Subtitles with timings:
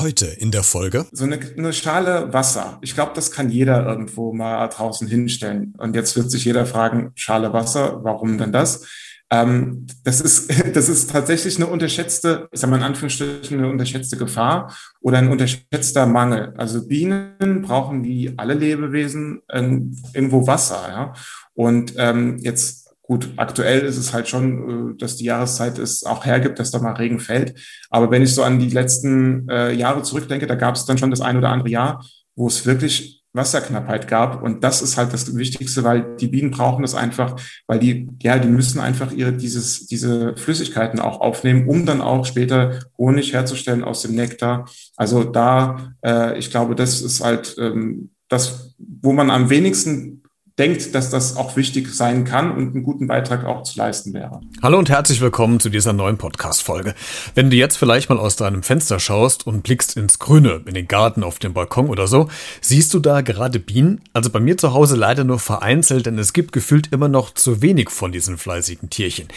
[0.00, 1.04] Heute in der Folge.
[1.12, 2.78] So eine, eine Schale Wasser.
[2.80, 5.74] Ich glaube, das kann jeder irgendwo mal draußen hinstellen.
[5.76, 8.86] Und jetzt wird sich jeder fragen, Schale Wasser, warum denn das?
[9.28, 14.16] Ähm, das ist, das ist tatsächlich eine unterschätzte, ich sage mal in Anführungsstrichen, eine unterschätzte
[14.16, 16.54] Gefahr oder ein unterschätzter Mangel.
[16.56, 21.12] Also Bienen brauchen wie alle Lebewesen ähm, irgendwo Wasser, ja.
[21.52, 22.79] Und ähm, jetzt
[23.10, 26.78] Gut, aktuell ist es halt schon, äh, dass die Jahreszeit es auch hergibt, dass da
[26.78, 27.58] mal Regen fällt.
[27.90, 31.10] Aber wenn ich so an die letzten äh, Jahre zurückdenke, da gab es dann schon
[31.10, 32.04] das ein oder andere Jahr,
[32.36, 34.44] wo es wirklich Wasserknappheit gab.
[34.44, 37.34] Und das ist halt das Wichtigste, weil die Bienen brauchen das einfach,
[37.66, 42.24] weil die, ja, die müssen einfach ihre, dieses, diese Flüssigkeiten auch aufnehmen, um dann auch
[42.24, 44.68] später Honig herzustellen aus dem Nektar.
[44.96, 50.19] Also da, äh, ich glaube, das ist halt ähm, das, wo man am wenigsten
[50.60, 54.42] denkt, dass das auch wichtig sein kann und einen guten Beitrag auch zu leisten wäre.
[54.62, 56.94] Hallo und herzlich willkommen zu dieser neuen Podcast-Folge.
[57.34, 60.86] Wenn du jetzt vielleicht mal aus deinem Fenster schaust und blickst ins Grüne, in den
[60.86, 62.28] Garten, auf den Balkon oder so,
[62.60, 64.02] siehst du da gerade Bienen?
[64.12, 67.62] Also bei mir zu Hause leider nur vereinzelt, denn es gibt gefühlt immer noch zu
[67.62, 69.28] wenig von diesen fleißigen Tierchen.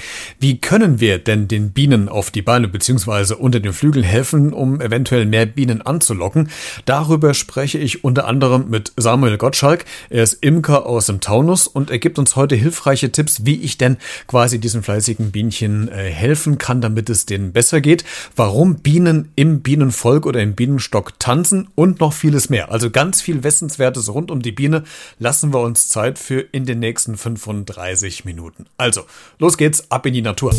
[0.41, 3.35] Wie können wir denn den Bienen auf die Beine bzw.
[3.35, 6.49] unter den Flügeln helfen, um eventuell mehr Bienen anzulocken?
[6.83, 9.85] Darüber spreche ich unter anderem mit Samuel Gottschalk.
[10.09, 13.78] Er ist Imker aus dem Taunus und er gibt uns heute hilfreiche Tipps, wie ich
[13.78, 13.97] denn
[14.28, 18.03] quasi diesen fleißigen Bienchen äh, helfen kann, damit es denen besser geht,
[18.36, 22.72] warum Bienen im Bienenvolk oder im Bienenstock tanzen und noch vieles mehr.
[22.72, 24.83] Also ganz viel Wissenswertes rund um die Biene
[25.20, 28.66] lassen wir uns Zeit für in den nächsten 35 Minuten.
[28.77, 29.03] Also,
[29.39, 30.52] los geht's, ab in die Natur.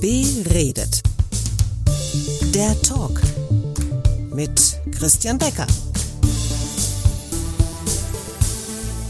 [0.00, 1.02] Beredet.
[2.54, 3.20] Der Talk
[4.34, 5.66] mit Christian Becker.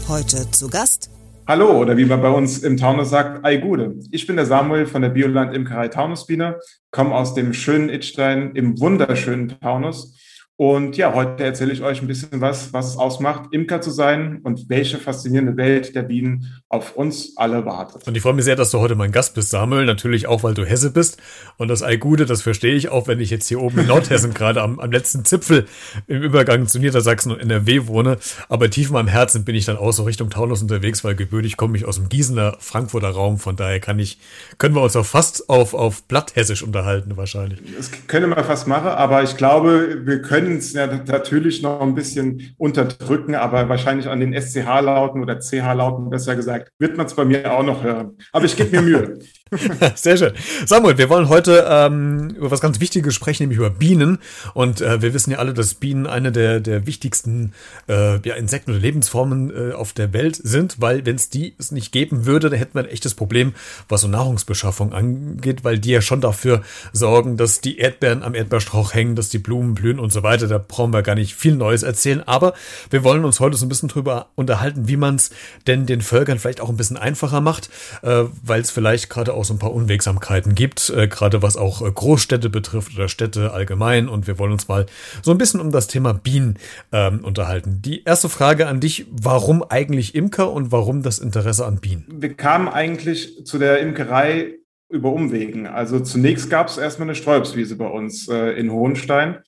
[0.09, 1.09] Heute zu Gast.
[1.47, 3.95] Hallo, oder wie man bei uns im Taunus sagt, Ei Gude.
[4.11, 6.59] Ich bin der Samuel von der Bioland Imkerei Taunusbiene,
[6.91, 10.19] komme aus dem schönen Itstein im wunderschönen Taunus
[10.55, 14.39] und ja, heute erzähle ich euch ein bisschen was, was es ausmacht, Imker zu sein
[14.43, 18.07] und welche faszinierende Welt der Bienen auf uns alle wartet.
[18.07, 19.85] Und ich freue mich sehr, dass du heute mein Gast bist, Samuel.
[19.85, 21.17] Natürlich auch, weil du Hesse bist.
[21.57, 24.61] Und das Eigude, das verstehe ich auch, wenn ich jetzt hier oben in Nordhessen gerade
[24.61, 25.65] am, am letzten Zipfel
[26.05, 28.17] im Übergang zu Niedersachsen und NRW wohne.
[28.47, 31.57] Aber tief in meinem Herzen bin ich dann auch so Richtung Taunus unterwegs, weil gebürtig
[31.57, 33.39] komme ich aus dem Gießener Frankfurter Raum.
[33.39, 34.19] Von daher kann ich,
[34.59, 37.59] können wir uns auch fast auf, auf Platthessisch unterhalten, wahrscheinlich.
[37.75, 41.81] Das können wir fast machen, aber ich glaube, wir können können es ja natürlich noch
[41.81, 47.13] ein bisschen unterdrücken, aber wahrscheinlich an den SCH-Lauten oder CH-Lauten, besser gesagt, wird man es
[47.13, 48.17] bei mir auch noch hören.
[48.31, 49.19] Aber ich gebe mir Mühe.
[49.95, 50.33] Sehr schön.
[50.65, 54.19] Samuel, wir wollen heute ähm, über was ganz Wichtiges sprechen, nämlich über Bienen.
[54.53, 57.53] Und äh, wir wissen ja alle, dass Bienen eine der, der wichtigsten
[57.87, 61.71] äh, ja, Insekten oder Lebensformen äh, auf der Welt sind, weil wenn es die es
[61.71, 63.53] nicht geben würde, dann hätten wir ein echtes Problem,
[63.89, 68.93] was so Nahrungsbeschaffung angeht, weil die ja schon dafür sorgen, dass die Erdbeeren am Erdbeerstrauch
[68.93, 70.47] hängen, dass die Blumen blühen und so weiter.
[70.47, 72.23] Da brauchen wir gar nicht viel Neues erzählen.
[72.25, 72.53] Aber
[72.89, 75.31] wir wollen uns heute so ein bisschen drüber unterhalten, wie man es
[75.67, 77.69] denn den Völkern vielleicht auch ein bisschen einfacher macht,
[78.01, 81.81] äh, weil es vielleicht gerade auch auch ein paar Unwegsamkeiten gibt, äh, gerade was auch
[81.81, 84.07] äh, Großstädte betrifft oder Städte allgemein.
[84.07, 84.85] Und wir wollen uns mal
[85.21, 86.57] so ein bisschen um das Thema Bienen
[86.91, 87.81] ähm, unterhalten.
[87.81, 92.05] Die erste Frage an dich, warum eigentlich Imker und warum das Interesse an Bienen?
[92.09, 94.55] Wir kamen eigentlich zu der Imkerei
[94.89, 95.67] über Umwegen.
[95.67, 99.39] Also zunächst gab es erstmal eine Sträubswiese bei uns äh, in Hohenstein.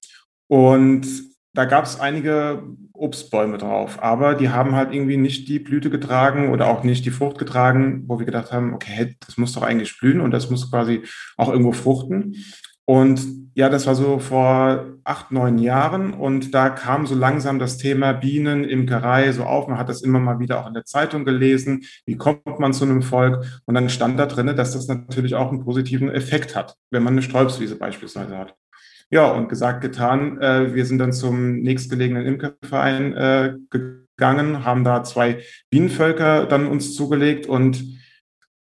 [0.47, 1.07] Und
[1.53, 2.63] da gab es einige
[2.97, 7.11] Obstbäume drauf, aber die haben halt irgendwie nicht die Blüte getragen oder auch nicht die
[7.11, 10.69] Frucht getragen, wo wir gedacht haben, okay, das muss doch eigentlich blühen und das muss
[10.69, 11.03] quasi
[11.37, 12.35] auch irgendwo fruchten.
[12.85, 13.21] Und
[13.55, 18.11] ja, das war so vor acht, neun Jahren und da kam so langsam das Thema
[18.13, 19.67] Bienen, Imkerei so auf.
[19.67, 21.85] Man hat das immer mal wieder auch in der Zeitung gelesen.
[22.05, 23.43] Wie kommt man zu einem Volk?
[23.65, 27.13] Und dann stand da drin, dass das natürlich auch einen positiven Effekt hat, wenn man
[27.13, 28.55] eine Sträubswiese beispielsweise hat.
[29.11, 30.41] Ja, und gesagt, getan.
[30.41, 36.95] Äh, wir sind dann zum nächstgelegenen Imkerverein äh, gegangen, haben da zwei Bienenvölker dann uns
[36.95, 37.95] zugelegt und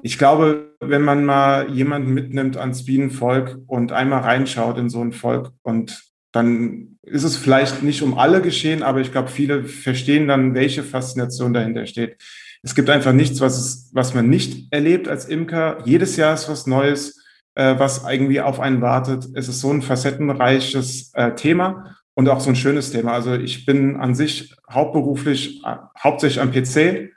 [0.03, 5.12] ich glaube, wenn man mal jemanden mitnimmt ans Bienenvolk und einmal reinschaut in so ein
[5.12, 10.29] Volk und dann ist es vielleicht nicht um alle geschehen, aber ich glaube, viele verstehen
[10.29, 12.19] dann, welche Faszination dahinter steht.
[12.62, 15.79] Es gibt einfach nichts, was, es, was man nicht erlebt als Imker.
[15.87, 17.24] Jedes Jahr ist was Neues
[17.55, 19.27] äh, was irgendwie auf einen wartet.
[19.35, 23.12] Es ist so ein facettenreiches äh, Thema und auch so ein schönes Thema.
[23.12, 27.11] Also ich bin an sich hauptberuflich äh, hauptsächlich am PC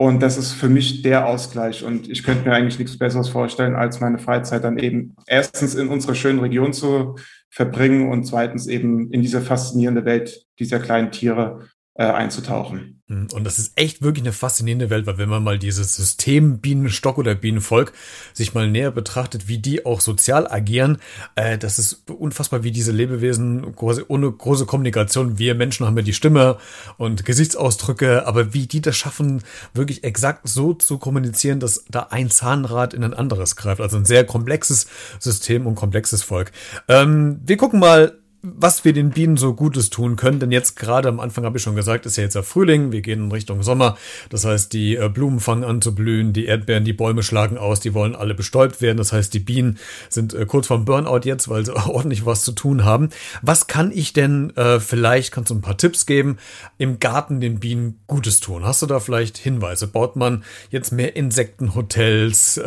[0.00, 1.84] und das ist für mich der Ausgleich.
[1.84, 5.88] Und ich könnte mir eigentlich nichts Besseres vorstellen, als meine Freizeit dann eben erstens in
[5.88, 7.16] unserer schönen Region zu
[7.50, 13.02] verbringen und zweitens eben in diese faszinierende Welt dieser kleinen Tiere äh, einzutauchen.
[13.08, 16.60] Hm, und das ist echt wirklich eine faszinierende Welt, weil wenn man mal dieses System
[16.60, 17.92] Bienenstock oder Bienenvolk
[18.32, 20.98] sich mal näher betrachtet, wie die auch sozial agieren,
[21.34, 26.04] äh, das ist unfassbar, wie diese Lebewesen quasi ohne große Kommunikation, wir Menschen haben ja
[26.04, 26.58] die Stimme
[26.96, 29.42] und Gesichtsausdrücke, aber wie die das schaffen,
[29.74, 33.80] wirklich exakt so zu kommunizieren, dass da ein Zahnrad in ein anderes greift.
[33.80, 34.86] Also ein sehr komplexes
[35.18, 36.52] System und komplexes Volk.
[36.86, 40.40] Ähm, wir gucken mal was wir den Bienen so Gutes tun können.
[40.40, 43.02] Denn jetzt gerade am Anfang habe ich schon gesagt, ist ja jetzt der Frühling, wir
[43.02, 43.98] gehen in Richtung Sommer.
[44.30, 47.80] Das heißt, die äh, Blumen fangen an zu blühen, die Erdbeeren, die Bäume schlagen aus,
[47.80, 48.96] die wollen alle bestäubt werden.
[48.96, 49.78] Das heißt, die Bienen
[50.08, 53.10] sind äh, kurz vorm Burnout jetzt, weil sie ordentlich was zu tun haben.
[53.42, 56.38] Was kann ich denn äh, vielleicht, kannst du ein paar Tipps geben,
[56.78, 58.64] im Garten den Bienen Gutes tun?
[58.64, 59.86] Hast du da vielleicht Hinweise?
[59.86, 62.60] Baut man jetzt mehr Insektenhotels?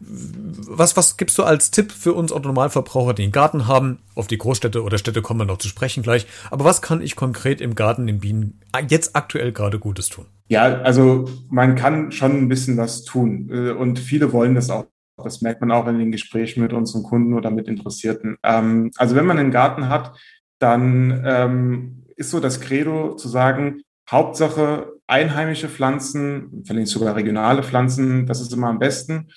[0.00, 4.38] Was, was gibst du als Tipp für uns Autonormalverbraucher, die einen Garten haben, auf die
[4.38, 6.26] Großstädte oder Städte kommen wir noch zu sprechen gleich.
[6.50, 10.26] Aber was kann ich konkret im Garten den Bienen jetzt aktuell gerade Gutes tun?
[10.48, 14.86] Ja, also man kann schon ein bisschen was tun äh, und viele wollen das auch.
[15.22, 18.36] Das merkt man auch in den Gesprächen mit unseren Kunden oder mit Interessierten.
[18.42, 20.16] Ähm, also wenn man einen Garten hat,
[20.58, 28.26] dann ähm, ist so das Credo zu sagen, Hauptsache einheimische Pflanzen, vielleicht sogar regionale Pflanzen,
[28.26, 29.28] das ist immer am besten.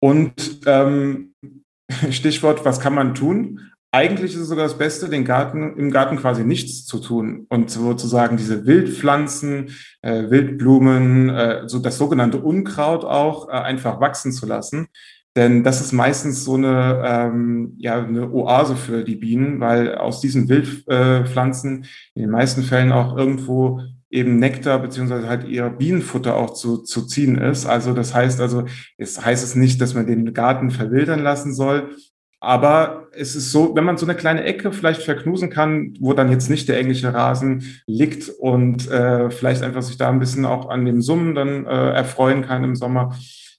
[0.00, 1.34] Und ähm,
[2.10, 3.72] Stichwort, was kann man tun?
[3.90, 7.70] Eigentlich ist es sogar das Beste, den Garten, im Garten quasi nichts zu tun und
[7.70, 9.70] sozusagen diese Wildpflanzen,
[10.02, 14.88] äh, Wildblumen, äh, so das sogenannte Unkraut auch äh, einfach wachsen zu lassen.
[15.36, 20.20] Denn das ist meistens so eine, ähm, ja, eine Oase für die Bienen, weil aus
[20.20, 23.80] diesen Wildpflanzen in den meisten Fällen auch irgendwo
[24.10, 27.66] eben Nektar beziehungsweise halt ihr Bienenfutter auch zu, zu ziehen ist.
[27.66, 28.64] Also das heißt also,
[28.96, 31.90] es heißt es nicht, dass man den Garten verwildern lassen soll,
[32.40, 36.30] aber es ist so, wenn man so eine kleine Ecke vielleicht verknusen kann, wo dann
[36.30, 40.68] jetzt nicht der englische Rasen liegt und äh, vielleicht einfach sich da ein bisschen auch
[40.68, 43.10] an dem Summen dann äh, erfreuen kann im Sommer,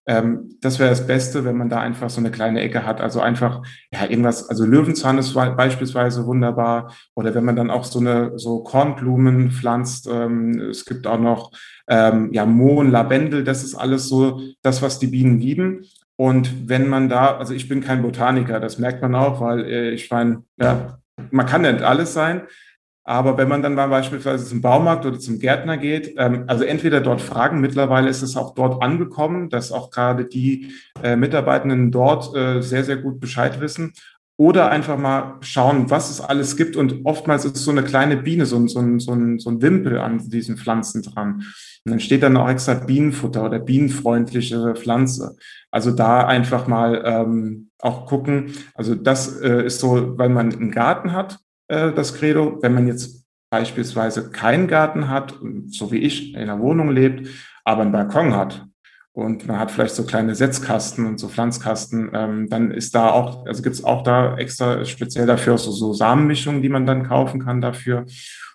[0.10, 3.00] ähm, das wäre das Beste, wenn man da einfach so eine kleine Ecke hat.
[3.00, 3.62] Also einfach,
[3.94, 6.96] ja, irgendwas, also Löwenzahn ist beispielsweise wunderbar.
[7.14, 10.10] Oder wenn man dann auch so eine, so Kornblumen pflanzt.
[10.12, 11.52] Ähm, es gibt auch noch,
[11.88, 15.86] ähm, ja, Mohn, Lavendel, das ist alles so das, was die Bienen lieben.
[16.20, 19.92] Und wenn man da, also ich bin kein Botaniker, das merkt man auch, weil äh,
[19.92, 21.00] ich meine, ja,
[21.32, 22.42] man kann nicht alles sein.
[23.06, 27.00] Aber wenn man dann mal beispielsweise zum Baumarkt oder zum Gärtner geht, ähm, also entweder
[27.00, 32.36] dort fragen, mittlerweile ist es auch dort angekommen, dass auch gerade die äh, Mitarbeitenden dort
[32.36, 33.94] äh, sehr, sehr gut Bescheid wissen.
[34.40, 36.78] Oder einfach mal schauen, was es alles gibt.
[36.78, 40.00] Und oftmals ist so eine kleine Biene, so ein, so so ein, so ein Wimpel
[40.00, 41.44] an diesen Pflanzen dran.
[41.84, 45.36] Und dann steht dann auch extra Bienenfutter oder bienenfreundliche Pflanze.
[45.72, 48.54] Also da einfach mal ähm, auch gucken.
[48.76, 52.60] Also das äh, ist so, weil man einen Garten hat, äh, das Credo.
[52.62, 55.38] Wenn man jetzt beispielsweise keinen Garten hat,
[55.68, 57.28] so wie ich in einer Wohnung lebt,
[57.66, 58.69] aber einen Balkon hat,
[59.14, 63.46] und man hat vielleicht so kleine Setzkasten und so Pflanzkasten, ähm, dann ist da auch,
[63.46, 67.62] also gibt's auch da extra speziell dafür so, so Samenmischungen, die man dann kaufen kann
[67.62, 68.06] dafür.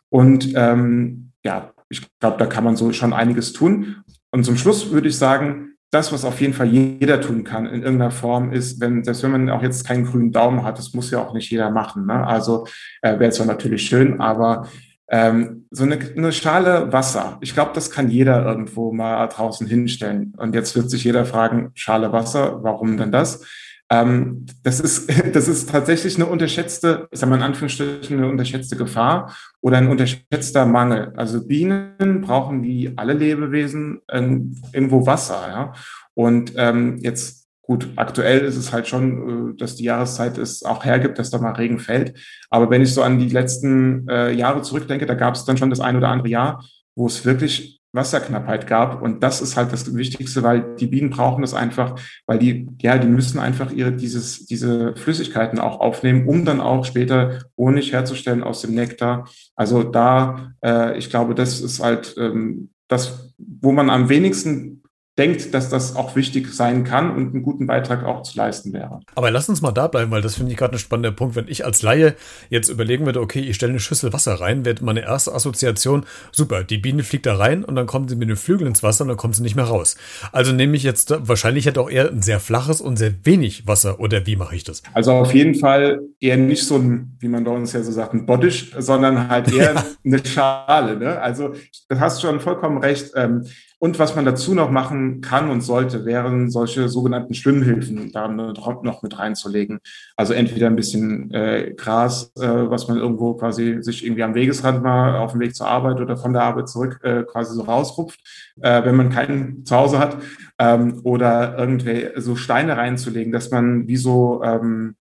[0.09, 3.97] Und ähm, ja, ich glaube, da kann man so schon einiges tun.
[4.31, 7.83] Und zum Schluss würde ich sagen, das, was auf jeden Fall jeder tun kann in
[7.83, 11.11] irgendeiner Form, ist, wenn, selbst wenn man auch jetzt keinen grünen Daumen hat, das muss
[11.11, 12.07] ja auch nicht jeder machen.
[12.07, 12.27] Ne?
[12.27, 12.67] Also
[13.03, 14.69] äh, wäre zwar natürlich schön, aber
[15.15, 20.33] ähm, so eine, eine Schale Wasser, ich glaube, das kann jeder irgendwo mal draußen hinstellen.
[20.37, 23.47] Und jetzt wird sich jeder fragen, Schale Wasser, warum denn das?
[23.91, 28.75] Ähm, das, ist, das ist tatsächlich eine unterschätzte, ich sage mal in Anführungsstrichen, eine unterschätzte
[28.75, 31.13] Gefahr oder ein unterschätzter Mangel.
[31.15, 35.47] Also Bienen brauchen wie alle Lebewesen ähm, irgendwo Wasser.
[35.47, 35.73] Ja?
[36.15, 40.85] Und ähm, jetzt Gut, aktuell ist es halt schon, äh, dass die Jahreszeit es auch
[40.85, 42.19] hergibt, dass da mal Regen fällt.
[42.51, 45.71] Aber wenn ich so an die letzten äh, Jahre zurückdenke, da gab es dann schon
[45.71, 49.01] das ein oder andere Jahr, wo es wirklich Wasserknappheit gab.
[49.01, 52.99] Und das ist halt das Wichtigste, weil die Bienen brauchen das einfach, weil die, ja,
[52.99, 58.43] die müssen einfach ihre, dieses, diese Flüssigkeiten auch aufnehmen, um dann auch später Honig herzustellen
[58.43, 59.29] aus dem Nektar.
[59.55, 64.74] Also da, äh, ich glaube, das ist halt ähm, das, wo man am wenigsten
[65.17, 69.01] denkt, dass das auch wichtig sein kann und einen guten Beitrag auch zu leisten wäre.
[69.15, 71.37] Aber lass uns mal da bleiben, weil das finde ich gerade ein spannender Punkt.
[71.37, 72.17] Wenn ich als Laie
[72.51, 76.65] jetzt überlegen würde, okay, ich stelle eine Schüssel Wasser rein, wird meine erste Assoziation, super,
[76.65, 79.09] die Biene fliegt da rein und dann kommt sie mit den Flügeln ins Wasser und
[79.09, 79.97] dann kommt sie nicht mehr raus.
[80.33, 84.01] Also nehme ich jetzt, wahrscheinlich hätte auch eher ein sehr flaches und sehr wenig Wasser
[84.01, 84.83] oder wie mache ich das?
[84.95, 88.15] Also auf jeden Fall eher nicht so ein, wie man bei uns ja so sagt,
[88.15, 89.85] ein Bodisch, sondern halt eher ja.
[90.05, 90.97] eine Schale.
[90.97, 91.21] Ne?
[91.21, 91.55] Also
[91.89, 93.13] das hast schon vollkommen recht.
[93.15, 93.45] Ähm,
[93.79, 99.03] Und was man dazu noch machen kann und sollte, wären solche sogenannten Schwimmhilfen da noch
[99.03, 99.81] mit reinzulegen.
[100.17, 104.83] Also entweder ein bisschen äh, Gras, äh, was man irgendwo quasi sich irgendwie am Wegesrand
[104.83, 108.21] mal auf dem Weg zur Arbeit oder von der Arbeit zurück äh, quasi so rausrupft,
[108.63, 110.17] äh, wenn man keinen zu Hause hat.
[110.59, 114.95] Ähm, oder irgendwie so Steine reinzulegen, dass man wie so, ähm,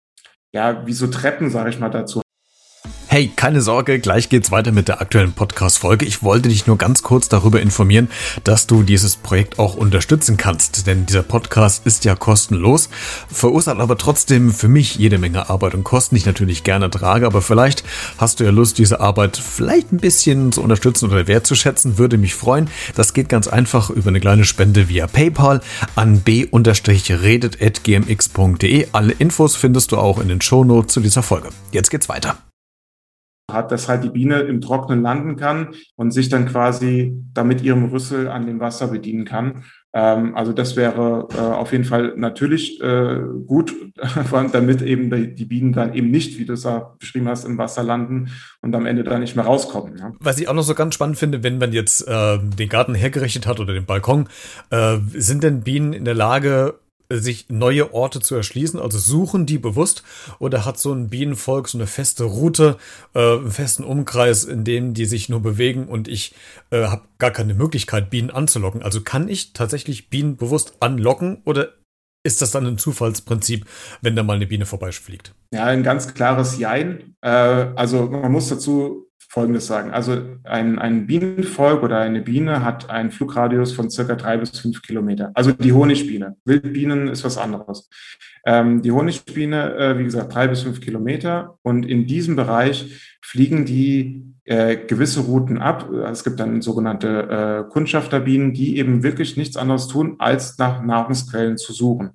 [0.51, 2.22] ja, wie so Treppen, sage ich mal, dazu
[3.13, 6.03] Hey, keine Sorge, gleich geht's weiter mit der aktuellen Podcast-Folge.
[6.03, 8.09] Ich wollte dich nur ganz kurz darüber informieren,
[8.43, 12.89] dass du dieses Projekt auch unterstützen kannst, denn dieser Podcast ist ja kostenlos,
[13.31, 17.27] verursacht aber trotzdem für mich jede Menge Arbeit und Kosten, die ich natürlich gerne trage,
[17.27, 17.83] aber vielleicht
[18.17, 22.33] hast du ja Lust, diese Arbeit vielleicht ein bisschen zu unterstützen oder wertzuschätzen, würde mich
[22.33, 22.67] freuen.
[22.95, 25.61] Das geht ganz einfach über eine kleine Spende via PayPal
[25.95, 28.87] an b-redet.gmx.de.
[28.91, 31.49] Alle Infos findest du auch in den Shownotes zu dieser Folge.
[31.71, 32.37] Jetzt geht's weiter
[33.53, 37.85] hat, dass halt die Biene im Trocknen landen kann und sich dann quasi damit ihrem
[37.85, 39.63] Rüssel an dem Wasser bedienen kann.
[39.93, 43.73] Ähm, also das wäre äh, auf jeden Fall natürlich äh, gut,
[44.51, 46.67] damit eben die, Bienen dann eben nicht, wie du es
[46.97, 48.29] beschrieben hast, im Wasser landen
[48.61, 49.97] und am Ende da nicht mehr rauskommen.
[49.97, 50.11] Ja.
[50.19, 53.45] Was ich auch noch so ganz spannend finde, wenn man jetzt äh, den Garten hergerichtet
[53.45, 54.27] hat oder den Balkon,
[54.71, 56.75] äh, sind denn Bienen in der Lage,
[57.19, 58.79] sich neue Orte zu erschließen?
[58.79, 60.03] Also suchen die bewusst
[60.39, 62.77] oder hat so ein Bienenvolk so eine feste Route,
[63.13, 66.35] äh, einen festen Umkreis, in dem die sich nur bewegen und ich
[66.71, 68.81] äh, habe gar keine Möglichkeit, Bienen anzulocken?
[68.81, 71.73] Also kann ich tatsächlich Bienen bewusst anlocken oder
[72.25, 73.65] ist das dann ein Zufallsprinzip,
[74.01, 75.35] wenn da mal eine Biene vorbeifliegt?
[75.53, 77.15] Ja, ein ganz klares Jein.
[77.21, 79.89] Äh, also man muss dazu Folgendes sagen.
[79.89, 84.83] Also ein, ein Bienenvolk oder eine Biene hat einen Flugradius von circa drei bis fünf
[84.83, 85.31] Kilometer.
[85.33, 86.37] Also die Honigbiene.
[86.45, 87.89] Wildbienen ist was anderes.
[88.45, 91.57] Ähm, die Honigbiene, äh, wie gesagt, drei bis fünf Kilometer.
[91.63, 95.89] Und in diesem Bereich fliegen die äh, gewisse Routen ab.
[95.91, 101.57] Es gibt dann sogenannte äh, Kundschafterbienen, die eben wirklich nichts anderes tun, als nach Nahrungsquellen
[101.57, 102.11] zu suchen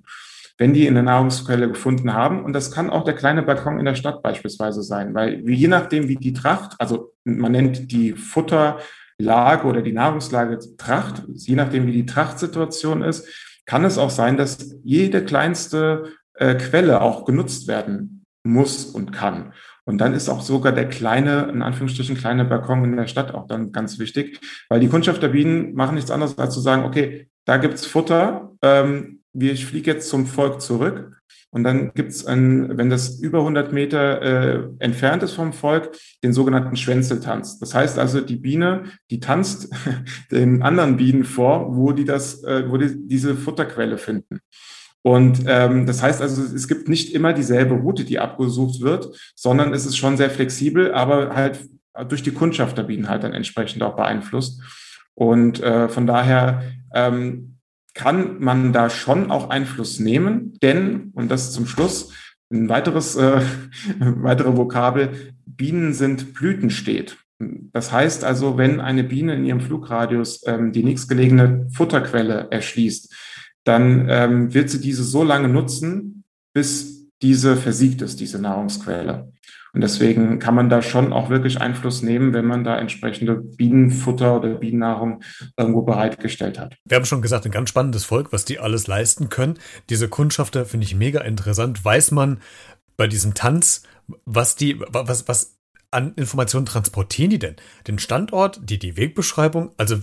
[0.59, 2.43] wenn die eine Nahrungsquelle gefunden haben.
[2.43, 6.09] Und das kann auch der kleine Balkon in der Stadt beispielsweise sein, weil je nachdem,
[6.09, 11.93] wie die Tracht, also man nennt die Futterlage oder die Nahrungslage Tracht, je nachdem, wie
[11.93, 13.27] die Trachtsituation ist,
[13.65, 19.53] kann es auch sein, dass jede kleinste äh, Quelle auch genutzt werden muss und kann.
[19.85, 23.47] Und dann ist auch sogar der kleine, in Anführungsstrichen kleine Balkon in der Stadt auch
[23.47, 27.29] dann ganz wichtig, weil die Kundschaft der Bienen machen nichts anderes als zu sagen, okay,
[27.45, 31.15] da gibt's Futter, ähm, ich fliege jetzt zum Volk zurück.
[31.51, 35.91] Und dann gibt es, wenn das über 100 Meter äh, entfernt ist vom Volk,
[36.23, 37.57] den sogenannten Schwänzeltanz.
[37.57, 39.73] Das heißt also, die Biene, die tanzt
[40.31, 44.41] den anderen Bienen vor, wo die das, äh, wo die diese Futterquelle finden.
[45.01, 49.73] Und ähm, das heißt also, es gibt nicht immer dieselbe Route, die abgesucht wird, sondern
[49.73, 51.59] es ist schon sehr flexibel, aber halt
[52.07, 54.61] durch die Kundschaft der Bienen halt dann entsprechend auch beeinflusst.
[55.15, 57.58] Und äh, von daher ähm,
[57.99, 62.13] kann man da schon auch Einfluss nehmen, denn, und das zum Schluss,
[62.49, 63.41] ein weiteres, äh,
[63.99, 67.17] weitere Vokabel, Bienen sind Blütenstet.
[67.39, 73.13] Das heißt also, wenn eine Biene in ihrem Flugradius ähm, die nächstgelegene Futterquelle erschließt,
[73.65, 79.29] dann ähm, wird sie diese so lange nutzen, bis diese versiegt ist, diese Nahrungsquelle.
[79.73, 84.37] Und deswegen kann man da schon auch wirklich Einfluss nehmen, wenn man da entsprechende Bienenfutter
[84.37, 85.21] oder Bienennahrung
[85.57, 86.75] irgendwo bereitgestellt hat.
[86.85, 89.59] Wir haben schon gesagt, ein ganz spannendes Volk, was die alles leisten können.
[89.89, 91.83] Diese Kundschafter finde ich mega interessant.
[91.85, 92.39] Weiß man
[92.97, 93.83] bei diesem Tanz,
[94.25, 95.59] was die, was, was
[95.91, 97.55] an Informationen transportieren die denn?
[97.87, 99.71] Den Standort, die, die Wegbeschreibung?
[99.77, 99.97] Also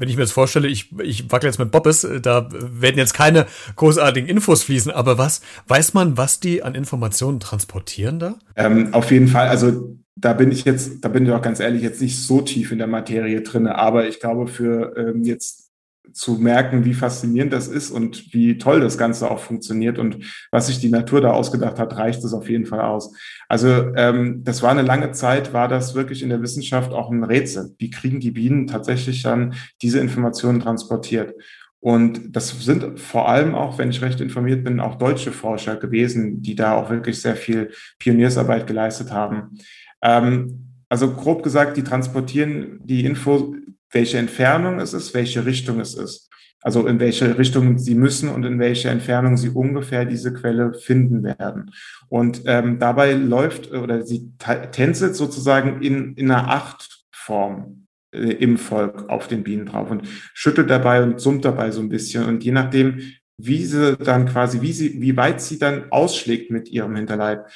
[0.00, 3.12] wenn ich mir jetzt vorstelle, ich, ich wackel jetzt mit Bobbes, äh, da werden jetzt
[3.12, 8.38] keine großartigen Infos fließen, aber was, weiß man, was die an Informationen transportieren da?
[8.56, 11.82] Ähm, auf jeden Fall, also da bin ich jetzt, da bin ich auch ganz ehrlich,
[11.82, 15.69] jetzt nicht so tief in der Materie drin, aber ich glaube, für ähm, jetzt
[16.12, 20.66] zu merken, wie faszinierend das ist und wie toll das Ganze auch funktioniert und was
[20.66, 23.14] sich die Natur da ausgedacht hat, reicht es auf jeden Fall aus.
[23.48, 27.24] Also ähm, das war eine lange Zeit, war das wirklich in der Wissenschaft auch ein
[27.24, 27.74] Rätsel.
[27.78, 31.34] Wie kriegen die Bienen tatsächlich dann diese Informationen transportiert?
[31.80, 36.42] Und das sind vor allem auch, wenn ich recht informiert bin, auch deutsche Forscher gewesen,
[36.42, 39.58] die da auch wirklich sehr viel Pioniersarbeit geleistet haben.
[40.02, 43.54] Ähm, also grob gesagt, die transportieren die Info
[43.92, 46.28] welche Entfernung es ist, welche Richtung es ist.
[46.62, 51.22] Also in welche Richtung sie müssen und in welche Entfernung sie ungefähr diese Quelle finden
[51.22, 51.70] werden.
[52.08, 59.08] Und ähm, dabei läuft oder sie tänzelt sozusagen in, in einer Achtform äh, im Volk
[59.08, 60.02] auf den Bienen drauf und
[60.34, 62.26] schüttelt dabei und summt dabei so ein bisschen.
[62.26, 63.00] Und je nachdem,
[63.38, 67.46] wie sie dann quasi, wie sie, wie weit sie dann ausschlägt mit ihrem Hinterleib,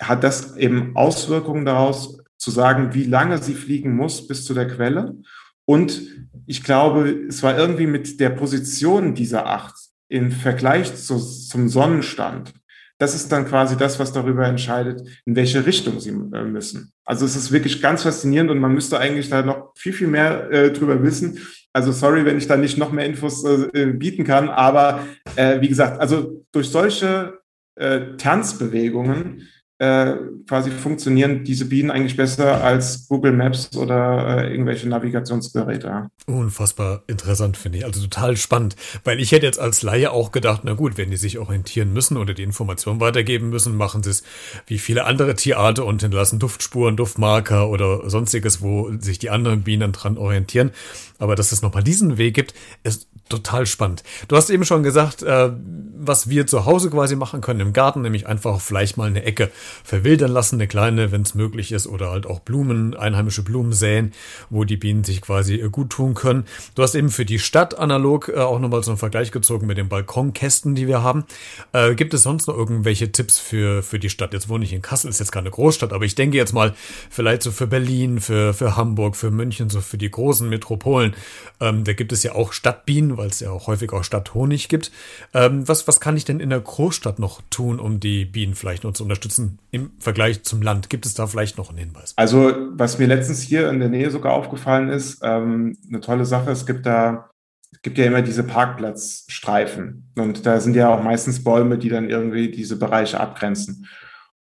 [0.00, 4.68] hat das eben Auswirkungen daraus, zu sagen, wie lange sie fliegen muss bis zu der
[4.68, 5.16] Quelle
[5.64, 6.00] Und
[6.46, 9.74] ich glaube, es war irgendwie mit der Position dieser acht
[10.08, 12.54] im Vergleich zu, zum Sonnenstand.
[12.98, 16.92] Das ist dann quasi das, was darüber entscheidet, in welche Richtung sie äh, müssen.
[17.04, 20.50] Also es ist wirklich ganz faszinierend und man müsste eigentlich da noch viel, viel mehr
[20.50, 21.38] äh, drüber wissen.
[21.72, 25.68] Also sorry, wenn ich da nicht noch mehr Infos äh, bieten kann, aber äh, wie
[25.68, 27.38] gesagt, also durch solche
[27.76, 30.14] äh, Tanzbewegungen äh,
[30.48, 36.10] quasi funktionieren diese Bienen eigentlich besser als Google Maps oder äh, irgendwelche Navigationsgeräte.
[36.26, 37.84] Unfassbar interessant, finde ich.
[37.84, 38.74] Also total spannend.
[39.04, 42.16] Weil ich hätte jetzt als Laie auch gedacht, na gut, wenn die sich orientieren müssen
[42.16, 44.24] oder die Informationen weitergeben müssen, machen sie es
[44.66, 49.92] wie viele andere Tierarten und hinterlassen Duftspuren, Duftmarker oder sonstiges, wo sich die anderen Bienen
[49.92, 50.72] dran orientieren.
[51.20, 54.02] Aber dass es nochmal diesen Weg gibt, ist total spannend.
[54.28, 55.50] Du hast eben schon gesagt, äh,
[55.96, 59.50] was wir zu Hause quasi machen können im Garten, nämlich einfach vielleicht mal eine Ecke
[59.84, 64.12] verwildern lassen, eine kleine, wenn es möglich ist, oder halt auch Blumen, einheimische Blumen säen,
[64.50, 66.44] wo die Bienen sich quasi äh, gut tun können.
[66.74, 69.78] Du hast eben für die Stadt analog äh, auch nochmal so einen Vergleich gezogen mit
[69.78, 71.24] den Balkonkästen, die wir haben.
[71.72, 74.32] Äh, gibt es sonst noch irgendwelche Tipps für, für die Stadt?
[74.32, 76.74] Jetzt wohne ich in Kassel, ist jetzt keine Großstadt, aber ich denke jetzt mal
[77.10, 81.14] vielleicht so für Berlin, für, für Hamburg, für München, so für die großen Metropolen.
[81.60, 84.90] Ähm, da gibt es ja auch Stadtbienen, weil es ja auch häufig auch Stadthonig gibt.
[85.34, 88.84] Ähm, was, was kann ich denn in der Großstadt noch tun, um die Bienen vielleicht
[88.84, 90.90] noch zu unterstützen im Vergleich zum Land?
[90.90, 92.14] Gibt es da vielleicht noch einen Hinweis?
[92.16, 96.50] Also, was mir letztens hier in der Nähe sogar aufgefallen ist, ähm, eine tolle Sache,
[96.50, 97.30] es gibt da
[97.70, 102.08] es gibt ja immer diese Parkplatzstreifen und da sind ja auch meistens Bäume, die dann
[102.08, 103.86] irgendwie diese Bereiche abgrenzen.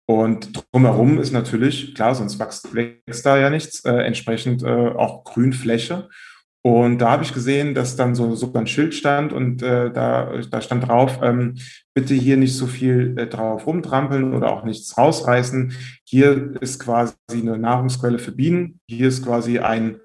[0.09, 5.25] Und drumherum ist natürlich, klar, sonst wächst, wächst da ja nichts, äh, entsprechend äh, auch
[5.25, 6.09] Grünfläche.
[6.67, 10.33] Und da habe ich gesehen, dass dann so sogar ein Schild stand und äh, da,
[10.51, 11.55] da stand drauf, ähm,
[11.95, 15.73] bitte hier nicht so viel äh, drauf rumtrampeln oder auch nichts rausreißen.
[16.03, 18.81] Hier ist quasi eine Nahrungsquelle für Bienen.
[18.89, 20.01] Hier ist quasi ein,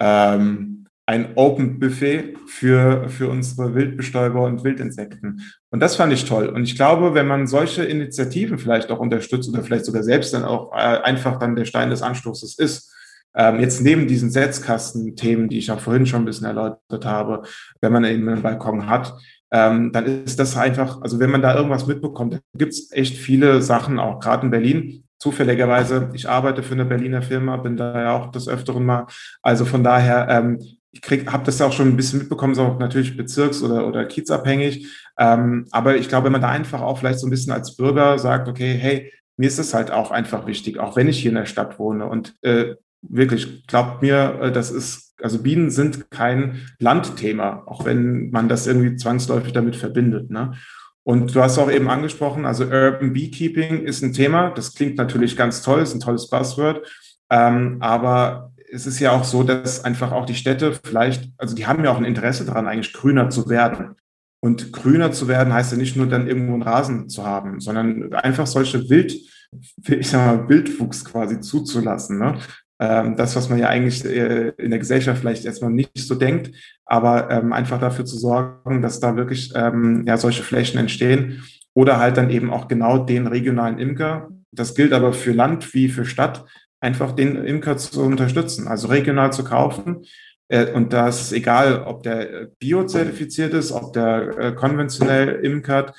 [0.00, 5.42] ähm, ein Open Buffet für, für unsere Wildbestäuber und Wildinsekten.
[5.72, 6.46] Und das fand ich toll.
[6.46, 10.44] Und ich glaube, wenn man solche Initiativen vielleicht auch unterstützt oder vielleicht sogar selbst dann
[10.44, 12.94] auch äh, einfach dann der Stein des Anstoßes ist,
[13.34, 17.42] ähm, jetzt neben diesen Setzkasten-Themen, die ich auch vorhin schon ein bisschen erläutert habe,
[17.80, 19.14] wenn man eben einen Balkon hat,
[19.50, 23.62] ähm, dann ist das einfach, also wenn man da irgendwas mitbekommt, gibt es echt viele
[23.62, 25.04] Sachen, auch gerade in Berlin.
[25.18, 29.06] Zufälligerweise, ich arbeite für eine Berliner Firma, bin da ja auch des Öfteren mal.
[29.42, 33.16] Also von daher, ähm, ich habe das auch schon ein bisschen mitbekommen, ist auch natürlich
[33.16, 34.86] bezirks- oder, oder kiezabhängig.
[35.16, 38.48] Aber ich glaube, wenn man da einfach auch vielleicht so ein bisschen als Bürger sagt,
[38.48, 41.46] okay, hey, mir ist das halt auch einfach wichtig, auch wenn ich hier in der
[41.46, 42.06] Stadt wohne.
[42.06, 48.30] Und äh, wirklich, glaubt mir, äh, das ist, also Bienen sind kein Landthema, auch wenn
[48.30, 50.30] man das irgendwie zwangsläufig damit verbindet.
[50.30, 50.54] Ne?
[51.02, 54.50] Und du hast auch eben angesprochen, also Urban Beekeeping ist ein Thema.
[54.50, 56.86] Das klingt natürlich ganz toll, ist ein tolles Buzzword.
[57.30, 61.66] Ähm, aber es ist ja auch so, dass einfach auch die Städte vielleicht, also die
[61.66, 63.96] haben ja auch ein Interesse daran, eigentlich grüner zu werden.
[64.40, 68.12] Und grüner zu werden heißt ja nicht nur dann irgendwo einen Rasen zu haben, sondern
[68.12, 69.12] einfach solche Wild,
[69.88, 72.18] ich sag mal, Wildwuchs quasi zuzulassen.
[72.18, 72.38] Ne?
[72.80, 76.52] Ähm, das, was man ja eigentlich äh, in der Gesellschaft vielleicht erstmal nicht so denkt,
[76.86, 81.42] aber ähm, einfach dafür zu sorgen, dass da wirklich ähm, ja, solche Flächen entstehen
[81.74, 84.28] oder halt dann eben auch genau den regionalen Imker.
[84.52, 86.44] Das gilt aber für Land wie für Stadt,
[86.80, 90.04] einfach den Imker zu unterstützen, also regional zu kaufen.
[90.48, 95.94] Äh, und da ist egal, ob der bio-zertifiziert ist, ob der äh, konventionell imkert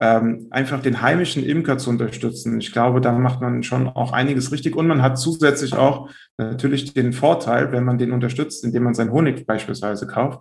[0.00, 2.60] ähm, einfach den heimischen Imker zu unterstützen.
[2.60, 6.94] Ich glaube, da macht man schon auch einiges richtig und man hat zusätzlich auch natürlich
[6.94, 10.40] den Vorteil, wenn man den unterstützt, indem man sein Honig beispielsweise kauft,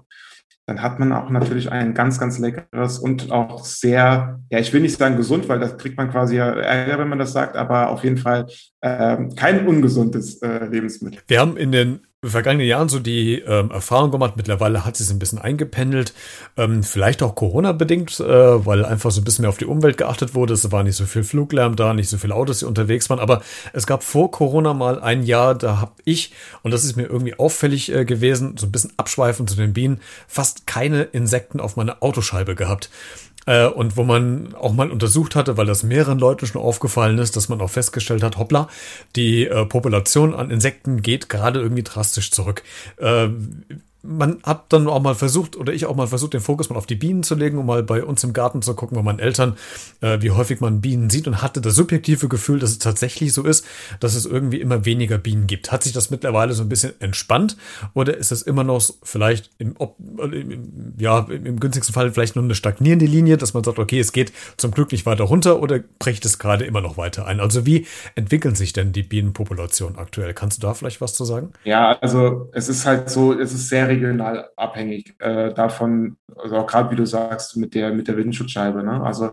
[0.67, 4.82] dann hat man auch natürlich ein ganz, ganz leckeres und auch sehr, ja, ich will
[4.82, 7.89] nicht sagen gesund, weil das kriegt man quasi ja Ärger, wenn man das sagt, aber
[7.89, 8.48] auf jeden Fall
[8.82, 11.22] äh, kein ungesundes äh, Lebensmittel.
[11.28, 14.34] Wir haben in den vergangenen Jahren so die ähm, Erfahrung gemacht.
[14.38, 16.14] Mittlerweile hat sich ein bisschen eingependelt.
[16.58, 20.34] Ähm, vielleicht auch Corona-bedingt, äh, weil einfach so ein bisschen mehr auf die Umwelt geachtet
[20.34, 20.54] wurde.
[20.54, 23.20] Es war nicht so viel Fluglärm da, nicht so viele Autos, die unterwegs waren.
[23.20, 27.06] Aber es gab vor Corona mal ein Jahr, da habe ich, und das ist mir
[27.06, 31.76] irgendwie auffällig äh, gewesen, so ein bisschen abschweifend zu den Bienen, fast keine Insekten auf
[31.76, 32.90] meiner Autoscheibe gehabt.
[33.48, 37.36] Äh, und wo man auch mal untersucht hatte, weil das mehreren Leuten schon aufgefallen ist,
[37.36, 38.68] dass man auch festgestellt hat, hoppla,
[39.16, 42.62] die äh, Population an Insekten geht gerade irgendwie drastisch zurück.
[42.98, 43.30] Äh,
[44.04, 46.86] man hat dann auch mal versucht, oder ich auch mal versucht, den Fokus mal auf
[46.86, 49.58] die Bienen zu legen, um mal bei uns im Garten zu gucken, bei meinen Eltern,
[50.02, 53.44] äh, wie häufig man Bienen sieht und hatte das subjektive Gefühl, dass es tatsächlich so
[53.44, 53.66] ist,
[54.00, 55.72] dass es irgendwie immer weniger Bienen gibt.
[55.72, 57.58] Hat sich das mittlerweile so ein bisschen entspannt
[57.94, 59.76] oder ist es immer noch vielleicht im,
[60.20, 64.12] im, ja, im günstigsten Fall vielleicht nur eine stagnierende Linie, dass man sagt, okay, es
[64.12, 67.40] geht zum Glück nicht weiter runter oder bricht es gerade immer noch weiter ein?
[67.40, 70.34] Also wie entwickeln sich denn die Bienenpopulationen aktuell?
[70.34, 71.52] Kannst du da vielleicht was zu sagen?
[71.64, 76.67] Ja, also es ist halt so, es ist sehr regional abhängig äh, davon, also auch
[76.67, 78.84] gerade wie du sagst, mit der, mit der Windschutzscheibe.
[78.84, 79.02] Ne?
[79.04, 79.32] Also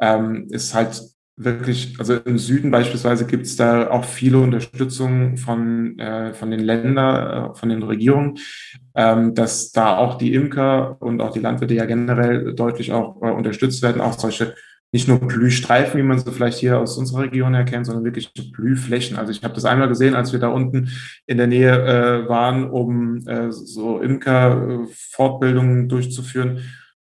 [0.00, 1.00] ähm, ist halt
[1.36, 6.60] wirklich, also im Süden beispielsweise gibt es da auch viele Unterstützung von, äh, von den
[6.60, 8.38] Ländern, äh, von den Regierungen,
[8.94, 13.30] ähm, dass da auch die Imker und auch die Landwirte ja generell deutlich auch äh,
[13.30, 14.54] unterstützt werden, auch solche
[14.92, 19.16] nicht nur Blühstreifen, wie man sie vielleicht hier aus unserer Region erkennt, sondern wirklich Blühflächen.
[19.16, 20.90] Also ich habe das einmal gesehen, als wir da unten
[21.26, 26.60] in der Nähe äh, waren, um äh, so Imker-Fortbildungen durchzuführen.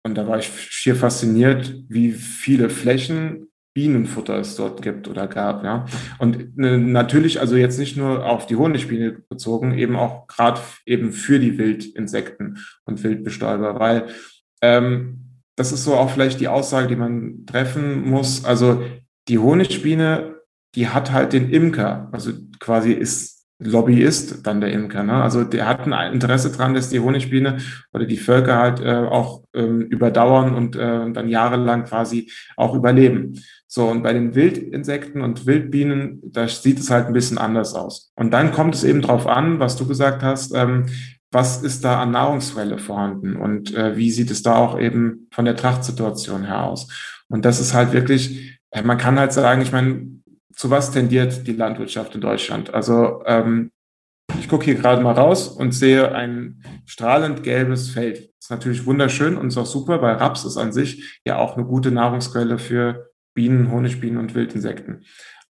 [0.05, 5.65] Und da war ich schier fasziniert, wie viele Flächen Bienenfutter es dort gibt oder gab,
[5.65, 5.85] ja.
[6.19, 11.13] Und äh, natürlich, also jetzt nicht nur auf die Honigbiene bezogen, eben auch gerade eben
[11.13, 14.07] für die Wildinsekten und Wildbestäuber, weil
[14.63, 18.45] ähm, das ist so auch vielleicht die Aussage, die man treffen muss.
[18.45, 18.83] Also
[19.29, 20.37] die Honigbiene,
[20.75, 25.05] die hat halt den Imker, also quasi ist Lobbyist dann der Imker.
[25.05, 25.15] Ne?
[25.15, 27.59] Also der hat ein Interesse dran, dass die Honigbiene
[27.93, 33.41] oder die Völker halt äh, auch ähm, überdauern und äh, dann jahrelang quasi auch überleben.
[33.67, 38.13] So, und bei den Wildinsekten und Wildbienen, da sieht es halt ein bisschen anders aus.
[38.15, 40.87] Und dann kommt es eben drauf an, was du gesagt hast, ähm,
[41.35, 45.45] was ist da an Nahrungsquelle vorhanden und äh, wie sieht es da auch eben von
[45.45, 46.89] der Trachtsituation her aus.
[47.29, 50.07] Und das ist halt wirklich, äh, man kann halt sagen, ich meine,
[50.55, 52.73] zu was tendiert die Landwirtschaft in Deutschland?
[52.73, 53.73] Also ähm,
[54.39, 58.31] ich gucke hier gerade mal raus und sehe ein strahlend gelbes Feld.
[58.39, 61.67] Ist natürlich wunderschön und ist auch super, weil Raps ist an sich ja auch eine
[61.67, 65.05] gute Nahrungsquelle für Bienen, Honigbienen und Wildinsekten.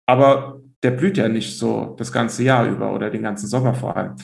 [0.07, 3.97] Aber der blüht ja nicht so das ganze Jahr über oder den ganzen Sommer vor
[3.97, 4.17] allem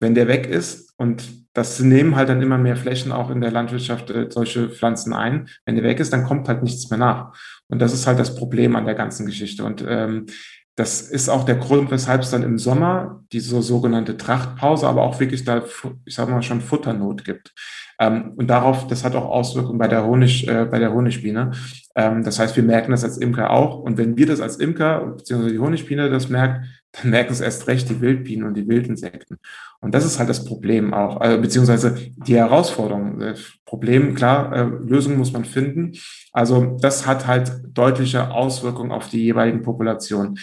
[0.00, 3.50] wenn der weg ist, und das nehmen halt dann immer mehr Flächen auch in der
[3.50, 7.34] Landwirtschaft äh, solche Pflanzen ein, wenn der weg ist, dann kommt halt nichts mehr nach.
[7.68, 9.64] Und das ist halt das Problem an der ganzen Geschichte.
[9.64, 10.26] Und ähm,
[10.76, 15.18] das ist auch der Grund, weshalb es dann im Sommer diese sogenannte Trachtpause, aber auch
[15.18, 15.64] wirklich da,
[16.04, 17.52] ich sage mal, schon Futternot gibt.
[17.98, 21.50] Ähm, und darauf, das hat auch Auswirkungen bei der Honig, äh, bei der Honigbiene.
[21.96, 23.80] Ähm, das heißt, wir merken das als Imker auch.
[23.80, 27.66] Und wenn wir das als Imker, beziehungsweise die Honigbiene das merkt, dann merken es erst
[27.66, 29.38] recht die Wildbienen und die Wildinsekten.
[29.80, 31.96] Und das ist halt das Problem auch, äh, beziehungsweise
[32.26, 33.18] die Herausforderung.
[33.20, 35.92] Das Problem, klar, äh, Lösungen muss man finden.
[36.32, 40.38] Also das hat halt deutliche Auswirkungen auf die jeweiligen Populationen.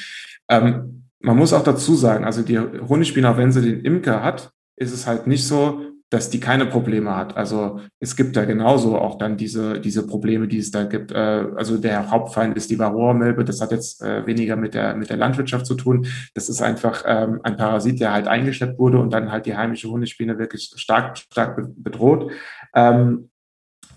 [0.50, 4.52] Ähm, man muss auch dazu sagen, also die Honigbiene, auch wenn sie den Imker hat,
[4.76, 7.36] ist es halt nicht so, dass die keine Probleme hat.
[7.36, 11.12] Also es gibt da genauso auch dann diese, diese Probleme, die es da gibt.
[11.12, 13.44] Äh, also der Hauptfeind ist die Varroa-Milbe.
[13.44, 16.08] Das hat jetzt äh, weniger mit der, mit der Landwirtschaft zu tun.
[16.34, 19.90] Das ist einfach ähm, ein Parasit, der halt eingeschleppt wurde und dann halt die heimische
[19.90, 22.32] Honigbiene wirklich stark, stark bedroht.
[22.76, 23.30] Ähm,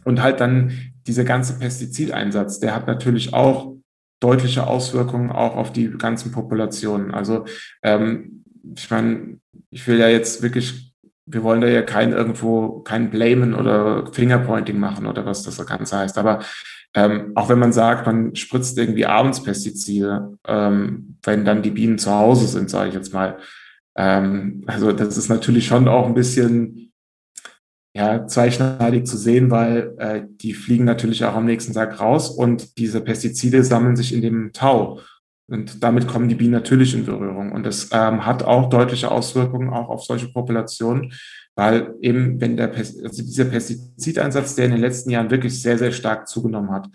[0.05, 0.73] und halt dann
[1.07, 3.75] dieser ganze Pestizideinsatz, der hat natürlich auch
[4.21, 7.13] deutliche Auswirkungen auch auf die ganzen Populationen.
[7.13, 7.45] Also
[7.83, 8.45] ähm,
[8.77, 9.39] ich meine,
[9.71, 10.88] ich will ja jetzt wirklich
[11.31, 15.99] wir wollen da ja kein irgendwo, kein Blamen oder Fingerpointing machen oder was das Ganze
[15.99, 16.19] heißt.
[16.19, 16.41] Aber
[16.95, 21.99] ähm, auch wenn man sagt, man spritzt irgendwie abends Pestizide, ähm, wenn dann die Bienen
[21.99, 23.39] zu Hause sind, sage ich jetzt mal.
[23.97, 26.93] Ähm, also das ist natürlich schon auch ein bisschen
[27.95, 32.79] ja, zweischneidig zu sehen, weil äh, die fliegen natürlich auch am nächsten Tag raus und
[32.79, 35.01] diese Pestizide sammeln sich in dem Tau.
[35.51, 37.53] Und damit kommen die Bienen natürlich in Berührung.
[37.53, 41.13] Und das ähm, hat auch deutliche Auswirkungen auch auf solche Populationen,
[41.57, 45.93] weil eben, wenn der also dieser Pestizideinsatz, der in den letzten Jahren wirklich sehr, sehr
[45.93, 46.89] stark zugenommen hat,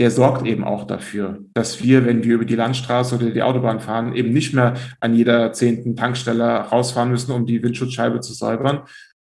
[0.00, 3.78] der sorgt eben auch dafür, dass wir, wenn wir über die Landstraße oder die Autobahn
[3.78, 8.80] fahren, eben nicht mehr an jeder zehnten Tankstelle rausfahren müssen, um die Windschutzscheibe zu säubern.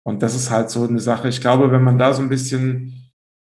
[0.02, 1.28] Und das ist halt so eine Sache.
[1.28, 2.97] Ich glaube, wenn man da so ein bisschen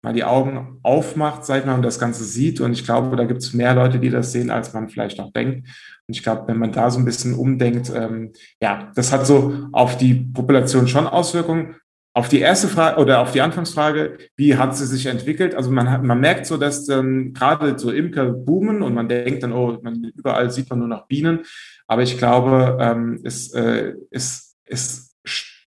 [0.06, 2.60] mal die Augen aufmacht, sag ich mal, und das Ganze sieht.
[2.60, 5.32] Und ich glaube, da gibt es mehr Leute, die das sehen, als man vielleicht auch
[5.32, 5.66] denkt.
[6.06, 8.30] Und ich glaube, wenn man da so ein bisschen umdenkt, ähm,
[8.62, 11.74] ja, das hat so auf die Population schon Auswirkungen.
[12.14, 15.56] Auf die erste Frage oder auf die Anfangsfrage, wie hat sie sich entwickelt?
[15.56, 19.42] Also man hat, man merkt so, dass dann gerade so Imker boomen und man denkt
[19.42, 21.40] dann, oh, man, überall sieht man nur noch Bienen.
[21.88, 25.16] Aber ich glaube, ähm, es, äh, es, es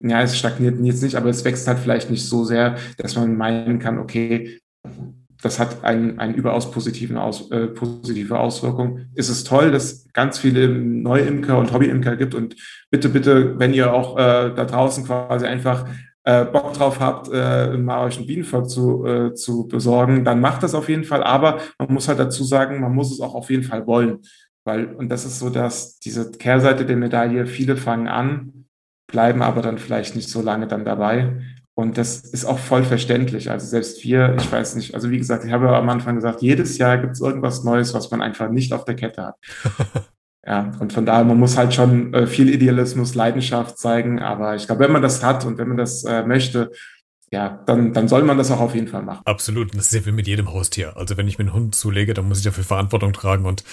[0.01, 3.37] ja, es stagniert jetzt nicht, aber es wächst halt vielleicht nicht so sehr, dass man
[3.37, 4.61] meinen kann, okay,
[5.43, 9.07] das hat einen, einen überaus positiven Aus, äh, positive Auswirkung.
[9.15, 12.57] Ist es toll, dass ganz viele Neuimker und Hobbyimker gibt und
[12.91, 15.87] bitte, bitte, wenn ihr auch äh, da draußen quasi einfach
[16.25, 20.63] äh, Bock drauf habt, äh, mal euch ein Bienenvolk zu, äh, zu besorgen, dann macht
[20.63, 21.23] das auf jeden Fall.
[21.23, 24.19] Aber man muss halt dazu sagen, man muss es auch auf jeden Fall wollen.
[24.65, 28.58] Weil, und das ist so, dass diese Kehrseite der Medaille, viele fangen an,
[29.09, 31.33] bleiben aber dann vielleicht nicht so lange dann dabei.
[31.75, 33.51] Und das ist auch voll verständlich.
[33.51, 36.77] Also selbst wir, ich weiß nicht, also wie gesagt, ich habe am Anfang gesagt, jedes
[36.77, 39.37] Jahr gibt es irgendwas Neues, was man einfach nicht auf der Kette hat.
[40.47, 44.19] ja, und von daher, man muss halt schon äh, viel Idealismus, Leidenschaft zeigen.
[44.19, 46.73] Aber ich glaube, wenn man das hat und wenn man das äh, möchte,
[47.31, 49.21] ja, dann, dann soll man das auch auf jeden Fall machen.
[49.27, 49.75] Absolut.
[49.75, 50.97] Das ist ja wie mit jedem Haustier.
[50.97, 53.65] Also wenn ich mir einen Hund zulege, dann muss ich dafür Verantwortung tragen und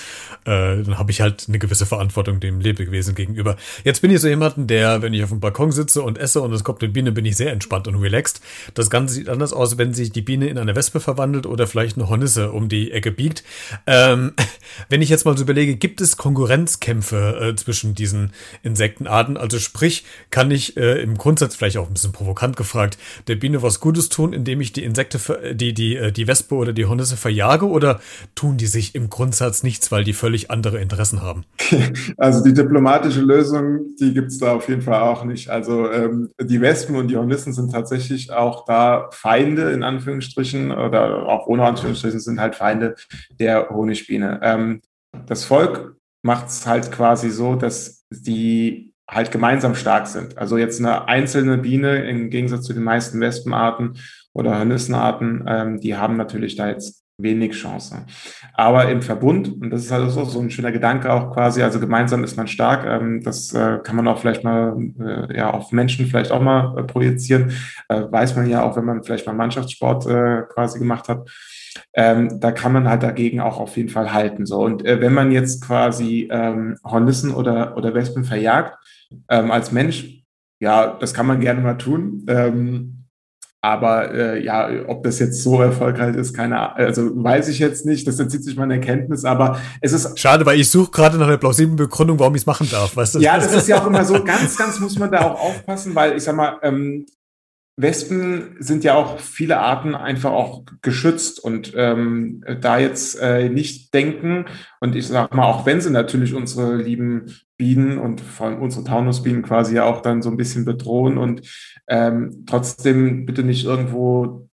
[0.44, 3.56] äh, dann habe ich halt eine gewisse Verantwortung dem Lebewesen gegenüber.
[3.86, 6.52] Jetzt bin ich so jemanden, der, wenn ich auf dem Balkon sitze und esse und
[6.52, 8.42] es kommt eine Biene, bin ich sehr entspannt und relaxed.
[8.74, 11.96] Das Ganze sieht anders aus, wenn sich die Biene in eine Wespe verwandelt oder vielleicht
[11.96, 13.46] eine Hornisse um die Ecke biegt.
[13.88, 14.34] Ähm,
[14.90, 19.38] wenn ich jetzt mal so überlege, gibt es Konkurrenzkämpfe äh, zwischen diesen Insektenarten?
[19.38, 23.62] Also sprich, kann ich äh, im Grundsatz vielleicht auch ein bisschen provokant gefragt, der Biene
[23.62, 25.20] was Gutes tun, indem ich die Insekte,
[25.54, 28.00] die, die, äh, die Wespe oder die Hornisse verjage oder
[28.34, 31.46] tun die sich im Grundsatz nichts, weil die völlig andere Interessen haben?
[32.18, 35.50] Also die diplomatische Lösung, die gibt es da auf jeden Fall auch nicht.
[35.50, 41.28] Also ähm, die Wespen und die Hornissen sind tatsächlich auch da Feinde in Anführungsstrichen oder
[41.28, 42.96] auch ohne Anführungsstrichen sind halt Feinde
[43.40, 44.40] der Honigbiene.
[44.42, 44.82] Ähm,
[45.28, 50.38] das Volk macht es halt quasi so, dass die halt gemeinsam stark sind.
[50.38, 53.98] Also jetzt eine einzelne Biene im Gegensatz zu den meisten Wespenarten
[54.34, 58.06] oder Hornissenarten, ähm, die haben natürlich da jetzt wenig Chance.
[58.54, 61.80] Aber im Verbund, und das ist halt so, so ein schöner Gedanke auch quasi, also
[61.80, 65.72] gemeinsam ist man stark, ähm, das äh, kann man auch vielleicht mal äh, ja auf
[65.72, 67.52] Menschen vielleicht auch mal äh, projizieren,
[67.88, 71.30] äh, weiß man ja auch, wenn man vielleicht mal Mannschaftssport äh, quasi gemacht hat.
[71.94, 74.46] Ähm, da kann man halt dagegen auch auf jeden Fall halten.
[74.46, 74.62] So.
[74.62, 78.78] Und äh, wenn man jetzt quasi ähm, Hornissen oder, oder Wespen verjagt,
[79.30, 80.24] ähm, als Mensch,
[80.60, 82.26] ja, das kann man gerne mal tun.
[82.28, 82.96] Ähm,
[83.66, 86.78] aber äh, ja, ob das jetzt so erfolgreich ist, keine Ahnung.
[86.78, 88.08] Also weiß ich jetzt nicht.
[88.08, 90.20] Das entzieht sich meiner Erkenntnis, aber es ist.
[90.20, 92.96] Schade, weil ich suche gerade nach einer plausiblen Begründung, warum ich es machen darf.
[92.96, 93.20] Weißt du?
[93.20, 96.16] Ja, das ist ja auch immer so, ganz, ganz muss man da auch aufpassen, weil
[96.16, 97.08] ich sag mal, ähm,
[97.78, 103.94] Wespen sind ja auch viele Arten einfach auch geschützt und ähm, da jetzt äh, nicht
[103.94, 104.46] denken
[104.80, 108.86] und ich sag mal, auch wenn sie natürlich unsere lieben Bienen und vor allem unsere
[108.86, 111.42] Taunusbienen quasi ja auch dann so ein bisschen bedrohen und
[111.88, 114.48] ähm, trotzdem bitte nicht irgendwo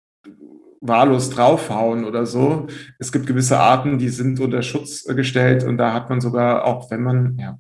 [0.81, 2.67] wahllos draufhauen oder so.
[2.99, 6.91] Es gibt gewisse Arten, die sind unter Schutz gestellt und da hat man sogar, auch
[6.91, 7.59] wenn man, ja,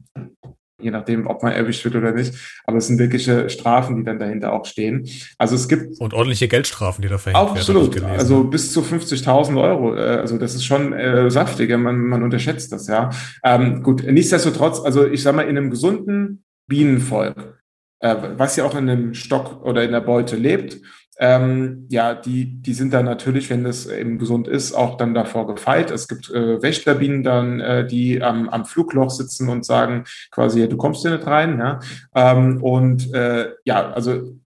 [0.83, 2.35] je nachdem, ob man erwischt wird oder nicht.
[2.65, 5.09] Aber es sind wirkliche Strafen, die dann dahinter auch stehen.
[5.39, 6.01] Also es gibt.
[6.01, 8.05] Und ordentliche Geldstrafen, die da verhängt absolut, werden.
[8.05, 8.21] Absolut.
[8.21, 9.95] Also bis zu 50.000 Euro.
[9.97, 11.79] Äh, also das ist schon äh, saftiger.
[11.79, 13.11] Man, man unterschätzt das, ja.
[13.45, 17.61] Ähm, gut, nichtsdestotrotz, also ich sag mal, in einem gesunden Bienenvolk,
[18.01, 20.79] äh, was ja auch in einem Stock oder in der Beute lebt,
[21.19, 25.47] ähm, ja, die, die sind dann natürlich, wenn das eben gesund ist, auch dann davor
[25.47, 25.91] gefeit.
[25.91, 30.67] Es gibt äh, Wächterbienen dann, äh, die am, am Flugloch sitzen und sagen quasi, ja,
[30.67, 31.59] du kommst hier nicht rein.
[31.59, 31.81] Ja?
[32.15, 34.37] Ähm, und äh, ja, also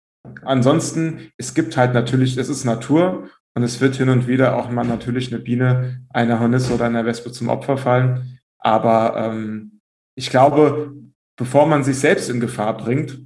[0.43, 4.69] ansonsten, es gibt halt natürlich, es ist Natur und es wird hin und wieder auch
[4.69, 8.41] mal natürlich eine Biene, einer Hornisse oder einer Wespe zum Opfer fallen.
[8.59, 9.81] Aber ähm,
[10.17, 10.93] ich glaube,
[11.37, 13.21] bevor man sich selbst in Gefahr bringt,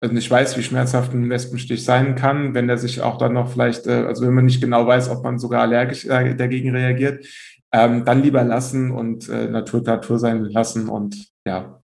[0.00, 3.50] also ich weiß, wie schmerzhaft ein Wespenstich sein kann, wenn der sich auch dann noch
[3.50, 7.26] vielleicht, äh, also wenn man nicht genau weiß, ob man sogar allergisch äh, dagegen reagiert,
[7.72, 11.82] ähm, dann lieber lassen und äh, Natur Natur sein lassen und ja,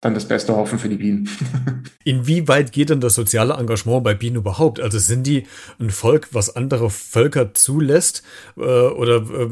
[0.00, 1.28] dann das Beste hoffen für die Bienen.
[2.04, 4.80] Inwieweit geht denn das soziale Engagement bei Bienen überhaupt?
[4.80, 5.46] Also sind die
[5.80, 8.22] ein Volk, was andere Völker zulässt?
[8.56, 9.48] Äh, oder äh,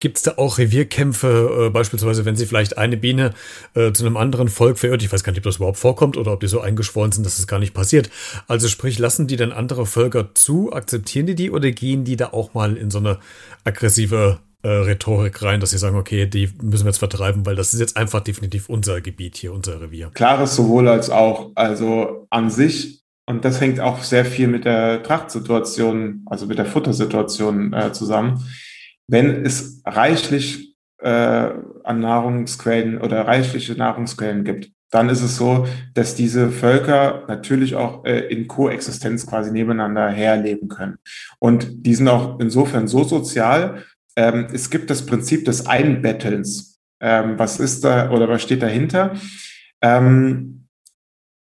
[0.00, 3.32] Gibt es da auch Revierkämpfe, äh, beispielsweise, wenn sie vielleicht eine Biene
[3.74, 5.02] äh, zu einem anderen Volk verirrt?
[5.02, 7.34] Ich weiß gar nicht, ob das überhaupt vorkommt oder ob die so eingeschworen sind, dass
[7.34, 8.10] es das gar nicht passiert.
[8.48, 10.72] Also sprich, lassen die denn andere Völker zu?
[10.72, 13.18] Akzeptieren die die oder gehen die da auch mal in so eine
[13.62, 17.72] aggressive äh, Rhetorik rein, dass sie sagen, okay, die müssen wir jetzt vertreiben, weil das
[17.72, 20.10] ist jetzt einfach definitiv unser Gebiet hier, unser Revier?
[20.12, 21.52] Klares sowohl als auch.
[21.54, 26.66] Also an sich und das hängt auch sehr viel mit der Trachtsituation, also mit der
[26.66, 28.44] Futtersituation äh, zusammen
[29.06, 36.14] wenn es reichlich äh, an Nahrungsquellen oder reichliche Nahrungsquellen gibt, dann ist es so, dass
[36.14, 40.98] diese Völker natürlich auch äh, in Koexistenz quasi nebeneinander herleben können.
[41.40, 43.82] Und die sind auch insofern so sozial.
[44.14, 46.80] Ähm, es gibt das Prinzip des Einbettelns.
[47.00, 49.14] Ähm, was ist da oder was steht dahinter?
[49.82, 50.68] Ähm,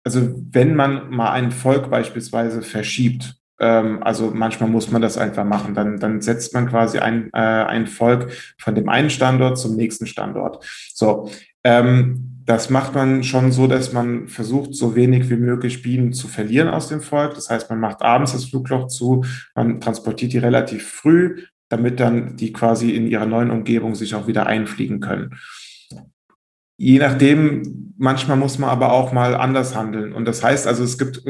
[0.04, 5.74] also wenn man mal ein Volk beispielsweise verschiebt, also manchmal muss man das einfach machen.
[5.74, 10.06] Dann, dann setzt man quasi ein, äh, ein Volk von dem einen Standort zum nächsten
[10.06, 10.64] Standort.
[10.94, 11.30] So.
[11.62, 16.28] Ähm, das macht man schon so, dass man versucht, so wenig wie möglich Bienen zu
[16.28, 17.34] verlieren aus dem Volk.
[17.34, 22.36] Das heißt, man macht abends das Flugloch zu, man transportiert die relativ früh, damit dann
[22.36, 25.38] die quasi in ihrer neuen Umgebung sich auch wieder einfliegen können.
[26.76, 30.12] Je nachdem, manchmal muss man aber auch mal anders handeln.
[30.12, 31.22] Und das heißt also, es gibt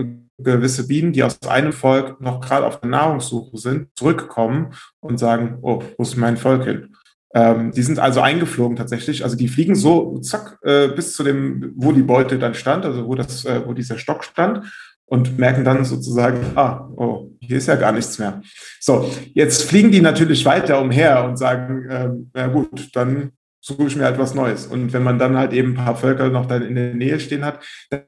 [0.44, 5.58] gewisse Bienen, die aus einem Volk noch gerade auf der Nahrungssuche sind, zurückkommen und sagen,
[5.62, 6.94] oh, wo ist mein Volk hin?
[7.34, 9.24] Ähm, die sind also eingeflogen tatsächlich.
[9.24, 13.06] Also die fliegen so zack äh, bis zu dem, wo die Beute dann stand, also
[13.06, 14.62] wo das, äh, wo dieser Stock stand
[15.06, 18.40] und merken dann sozusagen, ah, oh, hier ist ja gar nichts mehr.
[18.80, 23.96] So, jetzt fliegen die natürlich weiter umher und sagen, ähm, ja gut, dann suche ich
[23.96, 24.66] mir halt was Neues.
[24.66, 27.44] Und wenn man dann halt eben ein paar Völker noch dann in der Nähe stehen
[27.44, 27.60] hat,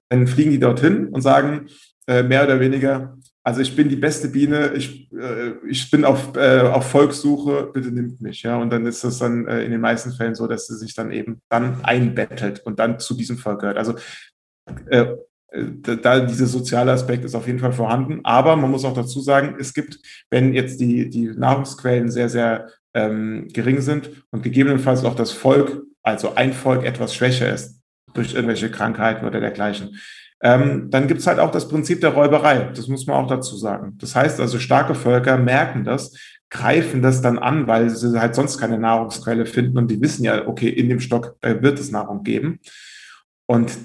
[0.09, 1.67] dann fliegen die dorthin und sagen
[2.07, 6.37] äh, mehr oder weniger, also ich bin die beste Biene, ich, äh, ich bin auf,
[6.37, 8.43] äh, auf Volkssuche, bitte nimmt mich.
[8.43, 8.57] Ja?
[8.57, 11.13] Und dann ist es dann äh, in den meisten Fällen so, dass sie sich dann
[11.13, 13.79] eben dann einbettelt und dann zu diesem Volk gehört.
[13.79, 13.95] Also
[14.87, 15.15] äh,
[15.53, 18.21] da dieser soziale Aspekt ist auf jeden Fall vorhanden.
[18.25, 22.69] Aber man muss auch dazu sagen, es gibt, wenn jetzt die, die Nahrungsquellen sehr, sehr
[22.95, 27.81] ähm, gering sind und gegebenenfalls auch das Volk, also ein Volk etwas schwächer ist
[28.13, 29.97] durch irgendwelche Krankheiten oder dergleichen,
[30.41, 32.71] ähm, dann gibt es halt auch das Prinzip der Räuberei.
[32.75, 33.97] Das muss man auch dazu sagen.
[33.99, 36.15] Das heißt also, starke Völker merken das,
[36.51, 40.47] greifen das dann an, weil sie halt sonst keine Nahrungsquelle finden und die wissen ja,
[40.47, 42.61] okay, in dem Stock äh, wird es Nahrung geben.
[43.47, 43.77] Und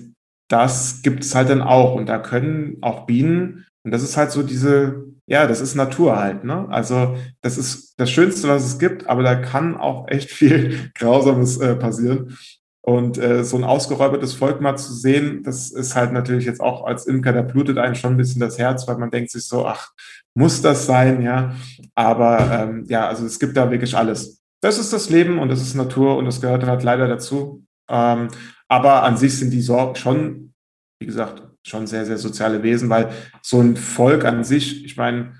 [0.50, 1.96] das gibt es halt dann auch.
[1.96, 6.20] Und da können auch Bienen, und das ist halt so diese, ja, das ist Natur
[6.20, 6.68] halt, ne?
[6.70, 11.58] Also das ist das Schönste, was es gibt, aber da kann auch echt viel Grausames
[11.58, 12.38] äh, passieren.
[12.84, 16.84] Und äh, so ein ausgeräubertes Volk mal zu sehen, das ist halt natürlich jetzt auch
[16.84, 19.68] als Imker, da blutet einem schon ein bisschen das Herz, weil man denkt sich so,
[19.68, 19.92] ach,
[20.34, 21.56] muss das sein, ja.
[21.94, 24.42] Aber ähm, ja, also es gibt da wirklich alles.
[24.62, 27.64] Das ist das Leben und das ist Natur und das gehört halt leider dazu.
[27.90, 28.30] Ähm,
[28.68, 30.54] aber an sich sind die Sorgen schon,
[31.00, 33.10] wie gesagt, schon sehr, sehr soziale Wesen, weil
[33.42, 35.34] so ein Volk an sich, ich meine,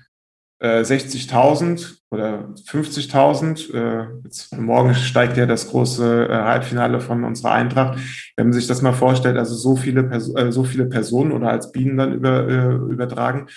[0.62, 3.74] 60.000 äh, oder 50.000.
[3.74, 7.98] Äh, morgen steigt ja das große äh, Halbfinale von unserer Eintracht.
[8.36, 11.50] Wenn man sich das mal vorstellt, also so viele, Pers äh, so viele Personen oder
[11.50, 13.48] als Bienen dann über, äh, übertragen,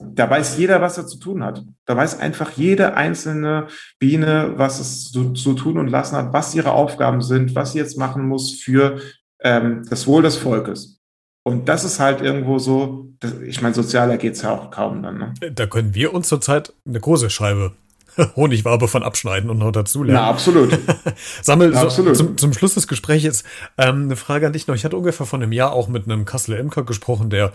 [0.00, 1.64] da weiß jeder, was er zu tun hat.
[1.86, 3.66] Da weiß einfach jede einzelne
[3.98, 7.78] Biene, was es zu, zu tun und lassen hat, was ihre Aufgaben sind, was sie
[7.78, 9.00] jetzt machen muss für
[9.40, 11.01] ähm, das Wohl des Volkes.
[11.44, 13.06] Und das ist halt irgendwo so,
[13.44, 15.18] ich meine, sozialer geht's ja auch kaum dann.
[15.18, 15.34] Ne?
[15.52, 17.72] Da können wir uns zurzeit eine große Scheibe
[18.36, 20.20] Honigwabe von abschneiden und noch dazu lernen.
[20.22, 20.78] Na, absolut.
[21.42, 22.16] Sammel, Na, absolut.
[22.16, 23.44] So, zum, zum Schluss des Gesprächs
[23.78, 24.74] ähm, eine Frage an dich noch.
[24.74, 27.52] Ich hatte ungefähr vor einem Jahr auch mit einem Kasseler Imker gesprochen, der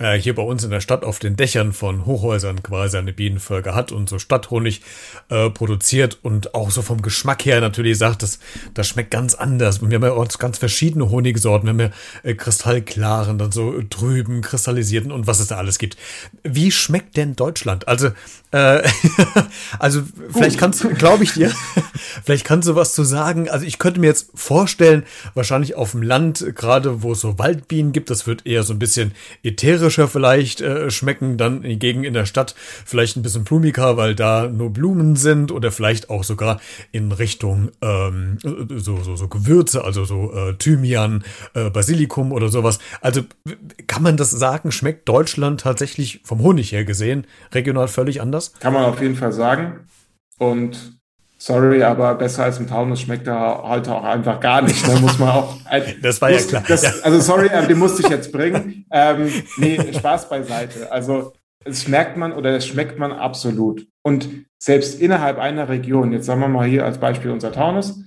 [0.00, 3.74] äh, hier bei uns in der Stadt auf den Dächern von Hochhäusern quasi eine Bienenvölker
[3.74, 4.80] hat und so Stadthonig
[5.28, 8.38] äh, produziert und auch so vom Geschmack her natürlich sagt, das,
[8.74, 9.78] das schmeckt ganz anders.
[9.78, 11.66] Und wir haben ja auch ganz verschiedene Honigsorten.
[11.66, 15.96] Wir haben ja äh, kristallklaren, dann so trüben, kristallisierten und was es da alles gibt.
[16.42, 17.86] Wie schmeckt denn Deutschland?
[17.86, 18.08] Also,
[18.52, 18.82] äh,
[19.78, 21.52] also vielleicht kannst du, glaube ich dir,
[22.24, 23.50] vielleicht kannst du was zu sagen.
[23.50, 27.92] Also ich könnte mir jetzt vorstellen, wahrscheinlich auf dem Land, gerade wo es so Waldbienen
[27.92, 32.14] gibt, das wird eher so ein bisschen ätherisch frischer vielleicht äh, schmecken, dann hingegen in
[32.14, 36.60] der Stadt vielleicht ein bisschen blumiger, weil da nur Blumen sind oder vielleicht auch sogar
[36.92, 41.24] in Richtung ähm, so, so, so Gewürze, also so äh, Thymian,
[41.54, 42.78] äh, Basilikum oder sowas.
[43.00, 43.22] Also
[43.88, 48.52] kann man das sagen, schmeckt Deutschland tatsächlich vom Honig her gesehen regional völlig anders?
[48.60, 49.88] Kann man auf jeden Fall sagen.
[50.38, 50.99] Und
[51.40, 54.86] sorry, aber besser als im Taunus schmeckt er heute auch einfach gar nicht.
[54.86, 55.56] Da muss man auch.
[56.02, 56.64] das war muss, ja klar.
[56.68, 56.92] Das, ja.
[57.02, 58.86] Also sorry, den musste ich jetzt bringen.
[58.92, 60.92] Ähm, nee, Spaß beiseite.
[60.92, 61.32] Also
[61.64, 63.86] das merkt man oder das schmeckt man absolut.
[64.02, 68.00] Und selbst innerhalb einer Region, jetzt sagen wir mal hier als Beispiel unser Taunus,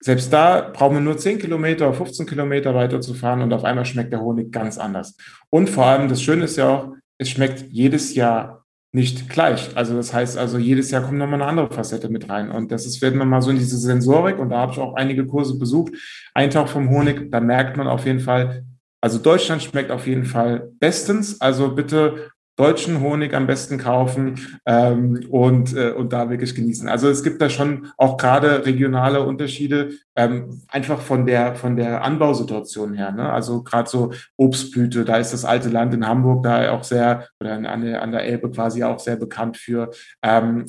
[0.00, 3.86] selbst da brauchen wir nur 10 Kilometer, 15 Kilometer weiter zu fahren und auf einmal
[3.86, 5.16] schmeckt der Honig ganz anders.
[5.48, 8.63] Und vor allem, das Schöne ist ja auch, es schmeckt jedes Jahr
[8.94, 9.76] nicht gleich.
[9.76, 12.50] Also das heißt also, jedes Jahr kommt nochmal eine andere Facette mit rein.
[12.50, 14.94] Und das ist, wenn man mal so in diese Sensorik, und da habe ich auch
[14.94, 15.94] einige Kurse besucht,
[16.32, 18.64] Eintauch vom Honig, da merkt man auf jeden Fall,
[19.00, 21.40] also Deutschland schmeckt auf jeden Fall bestens.
[21.40, 26.88] Also bitte deutschen Honig am besten kaufen ähm, und, äh, und da wirklich genießen.
[26.88, 32.04] Also es gibt da schon auch gerade regionale Unterschiede, ähm, einfach von der, von der
[32.04, 33.12] Anbausituation her.
[33.12, 33.30] Ne?
[33.32, 37.54] Also gerade so Obstblüte, da ist das alte Land in Hamburg da auch sehr, oder
[37.54, 39.90] an der, an der Elbe quasi auch sehr bekannt für.
[40.22, 40.66] Ähm,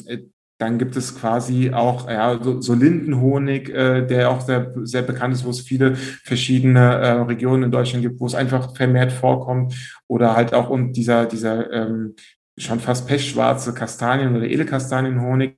[0.58, 5.34] dann gibt es quasi auch ja, so, so Lindenhonig, äh, der auch sehr, sehr bekannt
[5.34, 9.76] ist, wo es viele verschiedene äh, Regionen in Deutschland gibt, wo es einfach vermehrt vorkommt.
[10.08, 12.16] Oder halt auch und dieser, dieser ähm,
[12.58, 15.56] schon fast pechschwarze Kastanien- oder Edelkastanienhonig.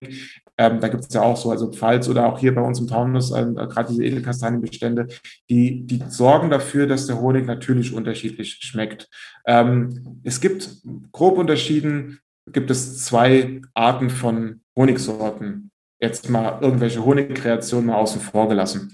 [0.58, 2.88] Ähm, da gibt es ja auch so, also Pfalz oder auch hier bei uns im
[2.88, 5.08] Taunus, äh, gerade diese Edelkastanienbestände,
[5.48, 9.08] die, die sorgen dafür, dass der Honig natürlich unterschiedlich schmeckt.
[9.46, 10.70] Ähm, es gibt
[11.12, 12.20] grob unterschieden,
[12.52, 15.72] gibt es zwei Arten von Honigsorten.
[16.00, 18.94] Jetzt mal irgendwelche Honigkreationen mal außen vor gelassen.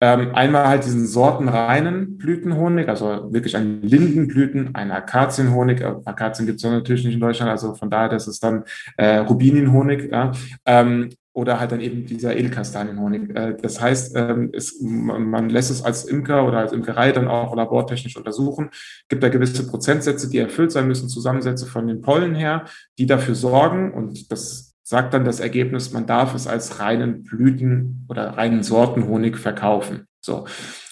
[0.00, 5.80] Ähm, einmal halt diesen sortenreinen Blütenhonig, also wirklich ein Lindenblüten, ein Akazienhonig.
[5.80, 8.64] Äh, Akazien gibt es natürlich nicht in Deutschland, also von daher, das ist dann
[8.96, 10.10] äh, Rubininhonig.
[10.12, 10.32] Ja?
[10.66, 13.30] Ähm, oder halt dann eben dieser Edelkastanienhonig.
[13.34, 17.54] Äh, das heißt, ähm, es, man lässt es als Imker oder als Imkerei dann auch
[17.54, 18.70] labortechnisch untersuchen,
[19.08, 22.64] gibt da gewisse Prozentsätze, die erfüllt sein müssen, Zusammensätze von den Pollen her,
[22.98, 28.06] die dafür sorgen, und das sagt dann das Ergebnis, man darf es als reinen Blüten
[28.08, 30.06] oder reinen Sortenhonig verkaufen.
[30.18, 30.46] So.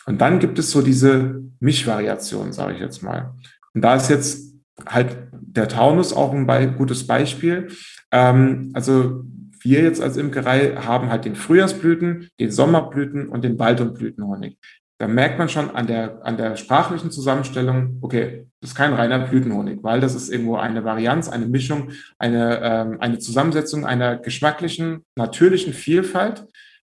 [0.04, 3.32] Und dann gibt es so diese Mischvariation, sage ich jetzt mal.
[3.72, 7.68] Und da ist jetzt halt der Taunus auch ein be gutes Beispiel.
[8.12, 9.24] Ähm, also
[9.62, 14.58] wir jetzt als Imkerei haben halt den Frühjahrsblüten, den Sommerblüten und den Wald- und Blütenhonig
[14.98, 19.18] da merkt man schon an der, an der sprachlichen Zusammenstellung, okay, das ist kein reiner
[19.18, 25.04] Blütenhonig, weil das ist irgendwo eine Varianz, eine Mischung, eine, ähm, eine Zusammensetzung einer geschmacklichen,
[25.14, 26.46] natürlichen Vielfalt,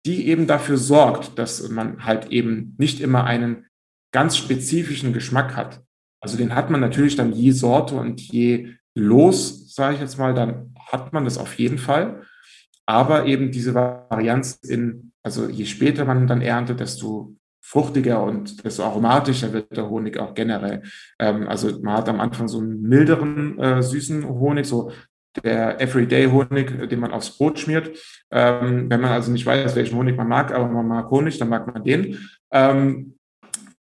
[0.05, 3.67] die eben dafür sorgt, dass man halt eben nicht immer einen
[4.13, 5.83] ganz spezifischen Geschmack hat.
[6.21, 10.35] Also den hat man natürlich dann je Sorte und je Los, sage ich jetzt mal,
[10.35, 12.23] dann hat man das auf jeden Fall.
[12.87, 17.37] Aber eben diese Varianz in, also je später man dann erntet, desto
[17.69, 20.83] fruchtiger und desto aromatischer wird der Honig auch generell.
[21.19, 24.93] Ähm, also man hat am Anfang so einen milderen, äh, süßen Honig, so
[25.43, 27.91] der Everyday-Honig, den man aufs Brot schmiert.
[28.31, 31.49] Ähm, wenn man also nicht weiß, welchen Honig man mag, aber man mag Honig, dann
[31.49, 32.29] mag man den.
[32.53, 33.17] Ähm,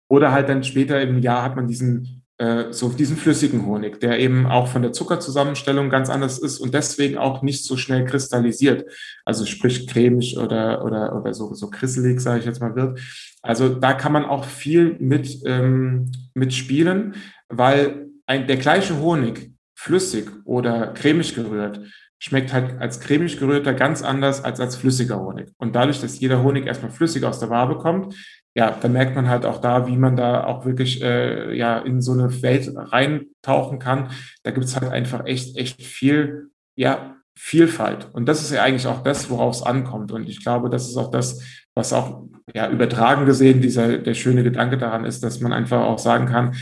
[0.09, 4.18] oder halt dann später im Jahr hat man diesen äh, so diesen flüssigen Honig, der
[4.18, 8.84] eben auch von der Zuckerzusammenstellung ganz anders ist und deswegen auch nicht so schnell kristallisiert.
[9.24, 13.01] Also sprich cremig oder, oder, oder so, so krisselig, sage ich jetzt mal, wird.
[13.43, 17.14] Also da kann man auch viel mit, ähm, mit spielen,
[17.49, 21.80] weil ein, der gleiche Honig, flüssig oder cremig gerührt,
[22.18, 25.53] schmeckt halt als cremig gerührter ganz anders als als flüssiger Honig.
[25.59, 28.14] Und dadurch, dass jeder Honig erstmal flüssig aus der Wabe kommt,
[28.57, 32.00] ja, da merkt man halt auch da, wie man da auch wirklich äh, ja in
[32.00, 34.11] so eine Welt reintauchen kann.
[34.44, 38.09] Da gibt es halt einfach echt, echt viel, ja, Vielfalt.
[38.14, 40.11] Und das ist ja eigentlich auch das, worauf es ankommt.
[40.11, 41.42] Und ich glaube, das ist auch das,
[41.74, 42.22] was auch
[42.54, 46.54] ja übertragen gesehen dieser der schöne Gedanke daran ist, dass man einfach auch sagen kann,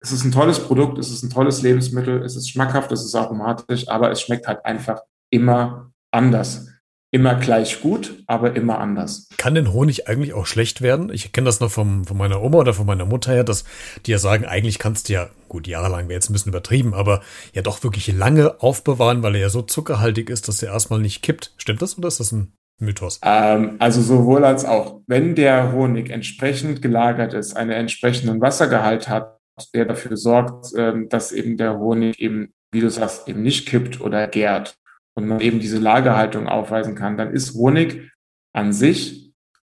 [0.00, 3.14] es ist ein tolles Produkt, es ist ein tolles Lebensmittel, es ist schmackhaft, es ist
[3.14, 5.00] aromatisch, aber es schmeckt halt einfach
[5.30, 6.71] immer anders
[7.12, 9.28] immer gleich gut, aber immer anders.
[9.36, 11.12] Kann denn Honig eigentlich auch schlecht werden?
[11.12, 13.64] Ich kenne das noch vom, von meiner Oma oder von meiner Mutter her, dass
[14.06, 17.20] die ja sagen, eigentlich kannst du ja, gut, jahrelang wäre jetzt ein bisschen übertrieben, aber
[17.52, 21.22] ja doch wirklich lange aufbewahren, weil er ja so zuckerhaltig ist, dass er erstmal nicht
[21.22, 21.52] kippt.
[21.58, 23.20] Stimmt das oder ist das ein Mythos?
[23.22, 25.02] Ähm, also sowohl als auch.
[25.06, 29.38] Wenn der Honig entsprechend gelagert ist, einen entsprechenden Wassergehalt hat,
[29.74, 34.00] der dafür sorgt, ähm, dass eben der Honig eben, wie du sagst, eben nicht kippt
[34.00, 34.78] oder gärt,
[35.14, 38.10] und man eben diese Lagerhaltung aufweisen kann, dann ist Honig
[38.52, 39.32] an sich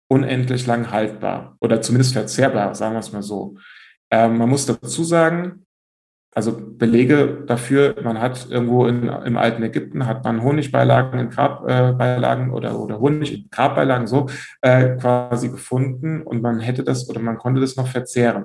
[0.09, 3.57] unendlich lang haltbar oder zumindest verzehrbar, sagen wir es mal so.
[4.11, 5.67] Ähm, man muss dazu sagen,
[6.37, 12.51] also Belege dafür, man hat irgendwo in, im alten Ägypten, hat man Honigbeilagen in Grabbeilagen
[12.51, 14.29] äh, oder, oder Honig in Grabbeilagen so
[14.61, 18.45] äh, quasi gefunden und man hätte das oder man konnte das noch verzehren.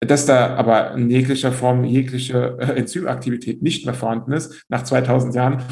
[0.00, 5.32] Dass da aber in jeglicher Form jegliche äh, Enzymaktivität nicht mehr vorhanden ist, nach 2000
[5.32, 5.62] Jahren,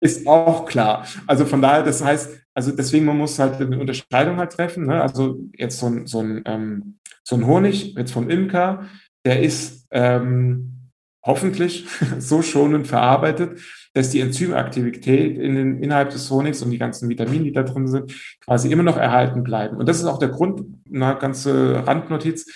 [0.00, 1.06] ist auch klar.
[1.26, 4.86] Also von daher, das heißt, also deswegen, man muss halt eine Unterscheidung halt treffen.
[4.86, 5.00] Ne?
[5.00, 8.86] Also jetzt so ein, so, ein, ähm, so ein Honig, jetzt vom Imker,
[9.24, 10.90] der ist ähm,
[11.22, 11.86] hoffentlich
[12.18, 13.60] so schonend verarbeitet,
[13.92, 17.88] dass die Enzymaktivität in den, innerhalb des Honigs und die ganzen Vitamine, die da drin
[17.88, 18.12] sind,
[18.44, 19.76] quasi immer noch erhalten bleiben.
[19.76, 22.46] Und das ist auch der Grund, eine ganze Randnotiz,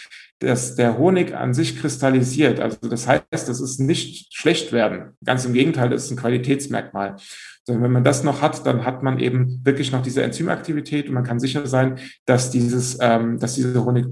[0.40, 2.60] dass der Honig an sich kristallisiert.
[2.60, 5.12] Also das heißt, das ist nicht schlecht werden.
[5.24, 7.16] Ganz im Gegenteil, das ist ein Qualitätsmerkmal.
[7.64, 11.14] Sondern wenn man das noch hat, dann hat man eben wirklich noch diese Enzymaktivität und
[11.14, 14.06] man kann sicher sein, dass dieses, ähm, dass dieser Honig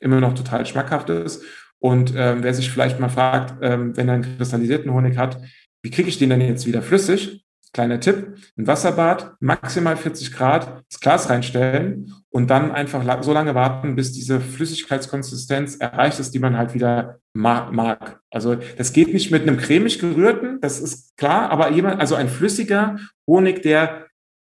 [0.00, 1.42] immer noch total schmackhaft ist.
[1.78, 5.38] Und ähm, wer sich vielleicht mal fragt, ähm, wenn er einen kristallisierten Honig hat,
[5.82, 7.43] wie kriege ich den denn jetzt wieder flüssig?
[7.74, 13.56] Kleiner Tipp, ein Wasserbad, maximal 40 Grad, das Glas reinstellen und dann einfach so lange
[13.56, 18.20] warten, bis diese Flüssigkeitskonsistenz erreicht ist, die man halt wieder mag.
[18.30, 22.28] Also das geht nicht mit einem cremig gerührten, das ist klar, aber jemand, also ein
[22.28, 22.96] flüssiger
[23.26, 24.06] Honig, der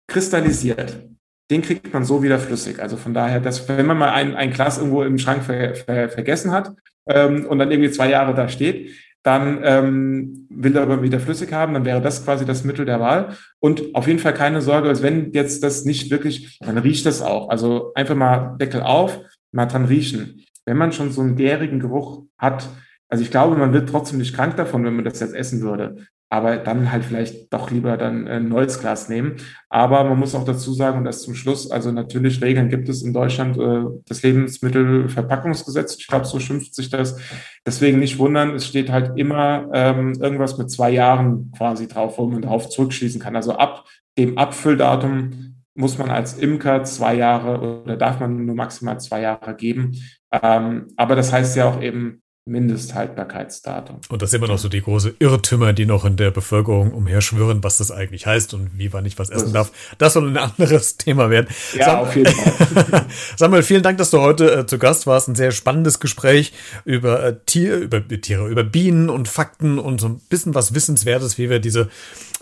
[0.07, 1.01] kristallisiert,
[1.49, 2.79] den kriegt man so wieder flüssig.
[2.79, 6.09] Also von daher, dass wenn man mal ein, ein Glas irgendwo im Schrank ver, ver,
[6.09, 6.71] vergessen hat
[7.09, 8.91] ähm, und dann irgendwie zwei Jahre da steht,
[9.23, 12.99] dann ähm, will er aber wieder flüssig haben, dann wäre das quasi das Mittel der
[12.99, 13.35] Wahl.
[13.59, 17.21] Und auf jeden Fall keine Sorge, als wenn jetzt das nicht wirklich, dann riecht das
[17.21, 17.49] auch.
[17.49, 19.19] Also einfach mal Deckel auf,
[19.51, 20.45] mal dran riechen.
[20.65, 22.69] Wenn man schon so einen gärigen Geruch hat,
[23.09, 26.07] also ich glaube, man wird trotzdem nicht krank davon, wenn man das jetzt essen würde
[26.29, 29.37] aber dann halt vielleicht doch lieber dann ein neues Glas nehmen.
[29.69, 33.01] Aber man muss auch dazu sagen, und das zum Schluss, also natürlich Regeln gibt es
[33.01, 37.17] in Deutschland, äh, das Lebensmittelverpackungsgesetz, ich glaube, so schimpft sich das.
[37.65, 42.27] Deswegen nicht wundern, es steht halt immer ähm, irgendwas mit zwei Jahren quasi drauf, wo
[42.27, 43.35] man darauf zurückschließen kann.
[43.35, 43.85] Also ab
[44.17, 49.55] dem Abfülldatum muss man als Imker zwei Jahre oder darf man nur maximal zwei Jahre
[49.55, 49.95] geben.
[50.31, 53.97] Ähm, aber das heißt ja auch eben, Mindesthaltbarkeitsdatum.
[54.09, 57.63] Und das sind immer noch so die große Irrtümer, die noch in der Bevölkerung umherschwirren,
[57.63, 59.71] was das eigentlich heißt und wie wann ich was essen darf.
[59.97, 61.47] Das soll ein anderes Thema werden.
[61.75, 63.05] Ja, Sam auf jeden Fall.
[63.35, 65.27] Samuel, vielen Dank, dass du heute äh, zu Gast warst.
[65.27, 66.53] Ein sehr spannendes Gespräch
[66.85, 71.37] über äh, Tier, über Tiere, über Bienen und Fakten und so ein bisschen was Wissenswertes,
[71.37, 71.89] wie wir diese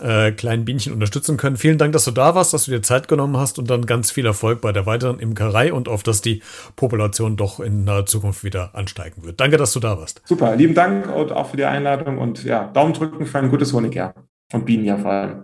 [0.00, 1.56] äh, kleinen Bienchen unterstützen können.
[1.56, 4.10] Vielen Dank, dass du da warst, dass du dir Zeit genommen hast und dann ganz
[4.10, 6.42] viel Erfolg bei der weiteren Imkerei und auf, dass die
[6.76, 9.40] Population doch in naher Zukunft wieder ansteigen wird.
[9.40, 10.22] Danke, dass du da warst.
[10.24, 13.72] Super, lieben Dank und auch für die Einladung und ja, Daumen drücken für ein gutes
[13.72, 14.14] Honigjahr.
[14.48, 15.42] Von Bienen ja vor allem.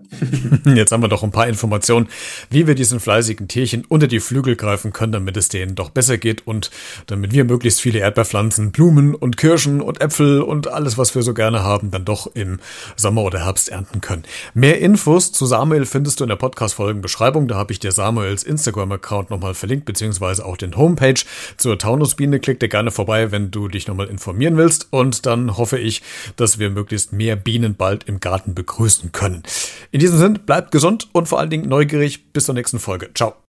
[0.77, 2.07] Jetzt haben wir doch ein paar Informationen,
[2.51, 6.19] wie wir diesen fleißigen Tierchen unter die Flügel greifen können, damit es denen doch besser
[6.19, 6.71] geht und
[7.09, 11.35] damit wir möglichst viele Erdbeerpflanzen, Blumen und Kirschen und Äpfel und alles, was wir so
[11.35, 12.61] gerne haben, dann doch im
[12.95, 14.23] Sommer oder Herbst ernten können.
[14.55, 17.49] Mehr Infos zu Samuel findest du in der Podcast-Folgenbeschreibung.
[17.49, 21.21] Da habe ich dir Samuels Instagram-Account nochmal verlinkt, beziehungsweise auch den Homepage
[21.57, 22.39] zur Taunusbiene.
[22.39, 24.87] Klick dir gerne vorbei, wenn du dich nochmal informieren willst.
[24.91, 26.03] Und dann hoffe ich,
[26.37, 29.43] dass wir möglichst mehr Bienen bald im Garten begrüßen begrüßen können.
[29.91, 32.33] In diesem Sinne, bleibt gesund und vor allen Dingen neugierig.
[32.33, 33.11] Bis zur nächsten Folge.
[33.15, 33.42] Ciao.